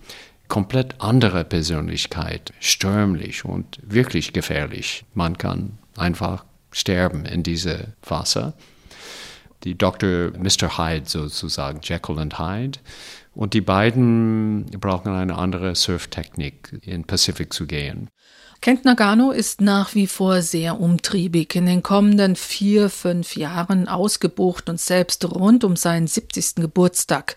Komplett 0.47 0.95
andere 0.99 1.43
Persönlichkeit, 1.43 2.53
stürmlich 2.59 3.45
und 3.45 3.79
wirklich 3.81 4.33
gefährlich. 4.33 5.05
Man 5.13 5.37
kann 5.37 5.77
einfach 5.95 6.45
sterben 6.71 7.25
in 7.25 7.43
diese 7.43 7.93
Wasser. 8.03 8.53
Die 9.63 9.77
Dr. 9.77 10.31
Mr. 10.37 10.77
Hyde 10.77 11.07
sozusagen, 11.07 11.79
Jekyll 11.83 12.17
und 12.17 12.39
Hyde. 12.39 12.79
Und 13.33 13.53
die 13.53 13.61
beiden 13.61 14.65
brauchen 14.79 15.13
eine 15.13 15.37
andere 15.37 15.75
Surftechnik, 15.75 16.79
in 16.81 17.05
Pacific 17.05 17.53
zu 17.53 17.65
gehen. 17.65 18.09
Kent 18.61 18.85
Nagano 18.85 19.31
ist 19.31 19.59
nach 19.59 19.95
wie 19.95 20.05
vor 20.05 20.43
sehr 20.43 20.79
umtriebig, 20.79 21.55
in 21.55 21.65
den 21.65 21.81
kommenden 21.81 22.35
vier, 22.35 22.91
fünf 22.91 23.35
Jahren 23.35 23.87
ausgebucht 23.87 24.69
und 24.69 24.79
selbst 24.79 25.25
rund 25.25 25.63
um 25.63 25.75
seinen 25.75 26.05
70. 26.05 26.57
Geburtstag. 26.57 27.33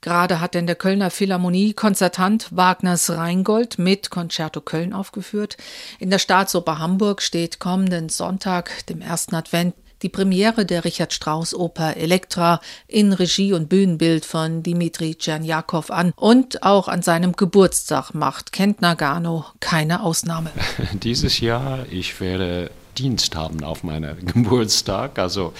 Gerade 0.00 0.40
hat 0.40 0.56
er 0.56 0.60
in 0.62 0.66
der 0.66 0.74
Kölner 0.74 1.10
Philharmonie 1.10 1.74
Konzertant 1.74 2.48
Wagners 2.50 3.08
Rheingold 3.08 3.78
mit 3.78 4.10
Concerto 4.10 4.60
Köln 4.60 4.92
aufgeführt. 4.92 5.56
In 6.00 6.10
der 6.10 6.18
Staatsoper 6.18 6.80
Hamburg 6.80 7.22
steht 7.22 7.60
kommenden 7.60 8.08
Sonntag, 8.08 8.84
dem 8.86 9.00
ersten 9.00 9.36
Advent, 9.36 9.76
die 10.02 10.08
Premiere 10.08 10.66
der 10.66 10.84
Richard 10.84 11.12
Strauss 11.12 11.54
Oper 11.54 11.96
Elektra 11.96 12.60
in 12.86 13.12
Regie 13.12 13.52
und 13.52 13.68
Bühnenbild 13.68 14.24
von 14.24 14.62
Dimitri 14.62 15.14
Tscherniakow 15.14 15.90
an 15.90 16.12
und 16.16 16.62
auch 16.62 16.88
an 16.88 17.02
seinem 17.02 17.32
Geburtstag 17.32 18.12
macht 18.14 18.52
Kent 18.52 18.80
Nagano 18.80 19.46
keine 19.60 20.02
Ausnahme. 20.02 20.50
Dieses 21.02 21.40
Jahr, 21.40 21.86
ich 21.90 22.20
werde 22.20 22.70
Dienst 22.98 23.34
haben 23.34 23.64
auf 23.64 23.82
meinem 23.82 24.24
Geburtstag. 24.26 25.18
Also 25.18 25.52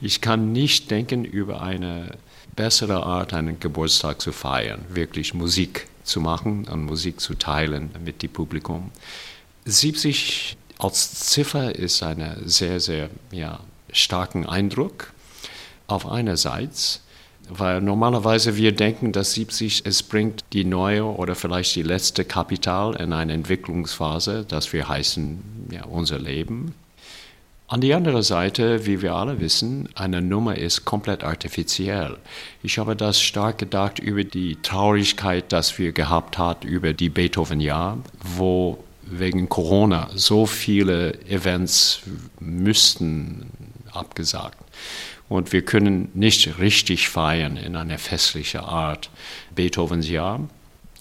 ich 0.00 0.20
kann 0.20 0.52
nicht 0.52 0.90
denken 0.90 1.24
über 1.24 1.62
eine 1.62 2.16
bessere 2.56 3.04
Art, 3.04 3.32
einen 3.32 3.60
Geburtstag 3.60 4.20
zu 4.20 4.32
feiern, 4.32 4.84
wirklich 4.88 5.34
Musik 5.34 5.86
zu 6.04 6.20
machen 6.20 6.66
und 6.68 6.84
Musik 6.84 7.20
zu 7.20 7.34
teilen 7.34 7.90
mit 8.04 8.22
dem 8.22 8.32
Publikum. 8.32 8.90
70 9.64 10.56
als 10.78 11.14
Ziffer 11.14 11.74
ist 11.74 12.02
eine 12.02 12.38
sehr, 12.44 12.80
sehr 12.80 13.08
ja, 13.30 13.60
starken 13.92 14.46
Eindruck. 14.46 15.12
Auf 15.86 16.10
einerseits, 16.10 17.02
weil 17.48 17.80
normalerweise 17.80 18.56
wir 18.56 18.72
denken, 18.72 19.12
dass 19.12 19.34
70 19.34 19.84
es 19.84 20.02
bringt 20.02 20.44
die 20.52 20.64
neue 20.64 21.04
oder 21.04 21.34
vielleicht 21.34 21.74
die 21.76 21.82
letzte 21.82 22.24
Kapital 22.24 22.94
in 22.96 23.12
eine 23.12 23.34
Entwicklungsphase, 23.34 24.44
das 24.46 24.72
wir 24.72 24.88
heißen 24.88 25.68
ja, 25.70 25.84
unser 25.84 26.18
Leben. 26.18 26.74
An 27.72 27.80
die 27.80 27.94
andere 27.94 28.22
Seite, 28.22 28.84
wie 28.84 29.00
wir 29.00 29.14
alle 29.14 29.40
wissen, 29.40 29.88
eine 29.94 30.20
Nummer 30.20 30.58
ist 30.58 30.84
komplett 30.84 31.24
artifiziell. 31.24 32.18
Ich 32.62 32.78
habe 32.78 32.94
das 32.96 33.20
stark 33.20 33.56
gedacht 33.56 33.98
über 33.98 34.24
die 34.24 34.56
Traurigkeit, 34.62 35.50
dass 35.52 35.78
wir 35.78 35.92
gehabt 35.92 36.36
haben 36.36 36.68
über 36.68 36.92
die 36.92 37.08
Beethoven-Jahr, 37.08 37.96
wo 38.36 38.84
wegen 39.04 39.48
Corona 39.48 40.10
so 40.14 40.44
viele 40.44 41.18
Events 41.28 42.02
müssten 42.40 43.46
abgesagt. 43.92 44.58
Und 45.28 45.52
wir 45.52 45.64
können 45.64 46.10
nicht 46.14 46.58
richtig 46.58 47.08
feiern 47.08 47.56
in 47.56 47.76
einer 47.76 47.98
festlichen 47.98 48.60
Art 48.60 49.10
Beethovens 49.54 50.08
Jahr. 50.08 50.40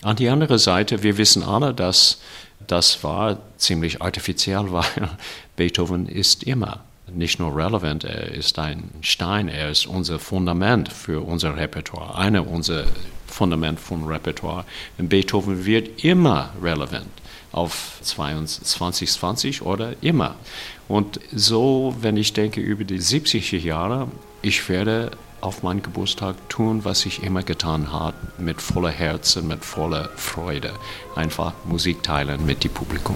An 0.04 0.16
die 0.16 0.30
andere 0.30 0.58
Seite, 0.58 1.04
wir 1.04 1.18
wissen 1.18 1.44
alle, 1.44 1.74
dass 1.74 2.22
das 2.68 3.04
war 3.04 3.40
ziemlich 3.58 4.02
artifiziell, 4.02 4.66
weil 4.72 5.10
Beethoven 5.56 6.08
ist 6.08 6.44
immer 6.44 6.82
nicht 7.14 7.40
nur 7.40 7.56
relevant, 7.56 8.04
er 8.04 8.32
ist 8.32 8.58
ein 8.58 8.90
Stein, 9.02 9.50
er 9.50 9.70
ist 9.70 9.86
unser 9.86 10.20
Fundament 10.20 10.92
für 10.92 11.22
unser 11.26 11.58
Repertoire, 11.58 12.16
eine 12.18 12.44
unser 12.44 12.86
Fundament 13.28 13.80
vom 13.80 14.06
Repertoire. 14.06 14.66
Und 14.98 15.10
Beethoven 15.10 15.66
wird 15.66 16.04
immer 16.04 16.54
relevant 16.62 17.10
auf 17.52 18.00
2020 18.02 19.62
oder 19.62 19.94
immer. 20.02 20.36
Und 20.92 21.22
so, 21.34 21.96
wenn 22.02 22.18
ich 22.18 22.34
denke 22.34 22.60
über 22.60 22.84
die 22.84 23.00
70er 23.00 23.58
Jahre, 23.58 24.10
ich 24.42 24.68
werde 24.68 25.12
auf 25.40 25.64
meinen 25.64 25.82
Geburtstag 25.82 26.36
tun, 26.50 26.84
was 26.84 27.06
ich 27.06 27.24
immer 27.24 27.44
getan 27.44 27.94
habe, 27.94 28.18
mit 28.38 28.62
voller 28.62 28.90
Herzen, 28.90 29.48
mit 29.48 29.64
voller 29.64 30.10
Freude. 30.18 30.74
Einfach 31.16 31.54
Musik 31.64 32.04
teilen 32.04 32.46
mit 32.46 32.66
dem 32.66 32.74
Publikum. 32.74 33.16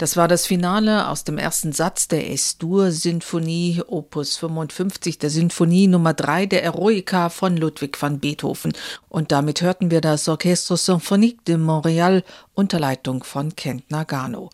Das 0.00 0.16
war 0.16 0.28
das 0.28 0.46
Finale 0.46 1.08
aus 1.08 1.24
dem 1.24 1.36
ersten 1.36 1.72
Satz 1.72 2.08
der 2.08 2.30
S-Dur-Sinfonie, 2.30 3.82
Opus 3.86 4.38
55, 4.38 5.18
der 5.18 5.28
Sinfonie 5.28 5.88
Nummer 5.88 6.14
3 6.14 6.46
der 6.46 6.64
Eroica 6.64 7.28
von 7.28 7.54
Ludwig 7.54 8.00
van 8.00 8.18
Beethoven. 8.18 8.72
Und 9.10 9.30
damit 9.30 9.60
hörten 9.60 9.90
wir 9.90 10.00
das 10.00 10.26
Orchestre 10.26 10.78
Symphonique 10.78 11.44
de 11.44 11.56
Montréal 11.56 12.22
unter 12.54 12.80
Leitung 12.80 13.24
von 13.24 13.54
Kent 13.56 13.90
Nagano. 13.90 14.48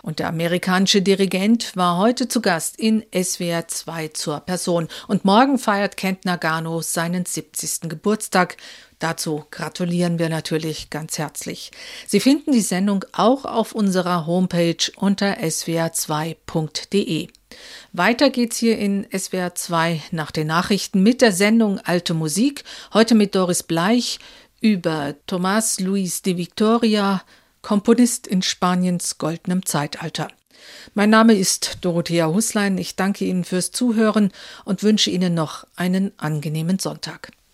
Und 0.00 0.18
der 0.18 0.28
amerikanische 0.28 1.02
Dirigent 1.02 1.76
war 1.76 1.98
heute 1.98 2.28
zu 2.28 2.40
Gast 2.40 2.78
in 2.78 3.04
SWR 3.12 3.68
2 3.68 4.08
zur 4.08 4.40
Person. 4.40 4.88
Und 5.08 5.26
morgen 5.26 5.58
feiert 5.58 5.98
Kent 5.98 6.24
Nagano 6.24 6.80
seinen 6.80 7.26
70. 7.26 7.90
Geburtstag. 7.90 8.56
Dazu 9.00 9.44
gratulieren 9.50 10.18
wir 10.18 10.28
natürlich 10.28 10.90
ganz 10.90 11.16
herzlich. 11.16 11.72
Sie 12.06 12.20
finden 12.20 12.52
die 12.52 12.60
Sendung 12.60 13.04
auch 13.12 13.46
auf 13.46 13.72
unserer 13.72 14.26
Homepage 14.26 14.76
unter 14.96 15.38
swr2.de. 15.38 17.28
Weiter 17.92 18.30
geht's 18.30 18.58
hier 18.58 18.78
in 18.78 19.06
SWR 19.10 19.54
2 19.54 20.02
nach 20.10 20.30
den 20.30 20.46
Nachrichten 20.46 21.02
mit 21.02 21.22
der 21.22 21.32
Sendung 21.32 21.78
Alte 21.78 22.12
Musik. 22.12 22.62
Heute 22.92 23.14
mit 23.14 23.34
Doris 23.34 23.62
Bleich 23.62 24.18
über 24.60 25.14
Tomás 25.26 25.82
Luis 25.82 26.20
de 26.20 26.36
Victoria, 26.36 27.22
Komponist 27.62 28.26
in 28.26 28.42
Spaniens 28.42 29.16
goldenem 29.16 29.64
Zeitalter. 29.64 30.28
Mein 30.92 31.08
Name 31.08 31.34
ist 31.34 31.78
Dorothea 31.80 32.28
Huslein. 32.28 32.76
Ich 32.76 32.96
danke 32.96 33.24
Ihnen 33.24 33.44
fürs 33.44 33.70
Zuhören 33.70 34.30
und 34.66 34.82
wünsche 34.82 35.08
Ihnen 35.08 35.32
noch 35.32 35.66
einen 35.74 36.12
angenehmen 36.18 36.78
Sonntag. 36.78 37.32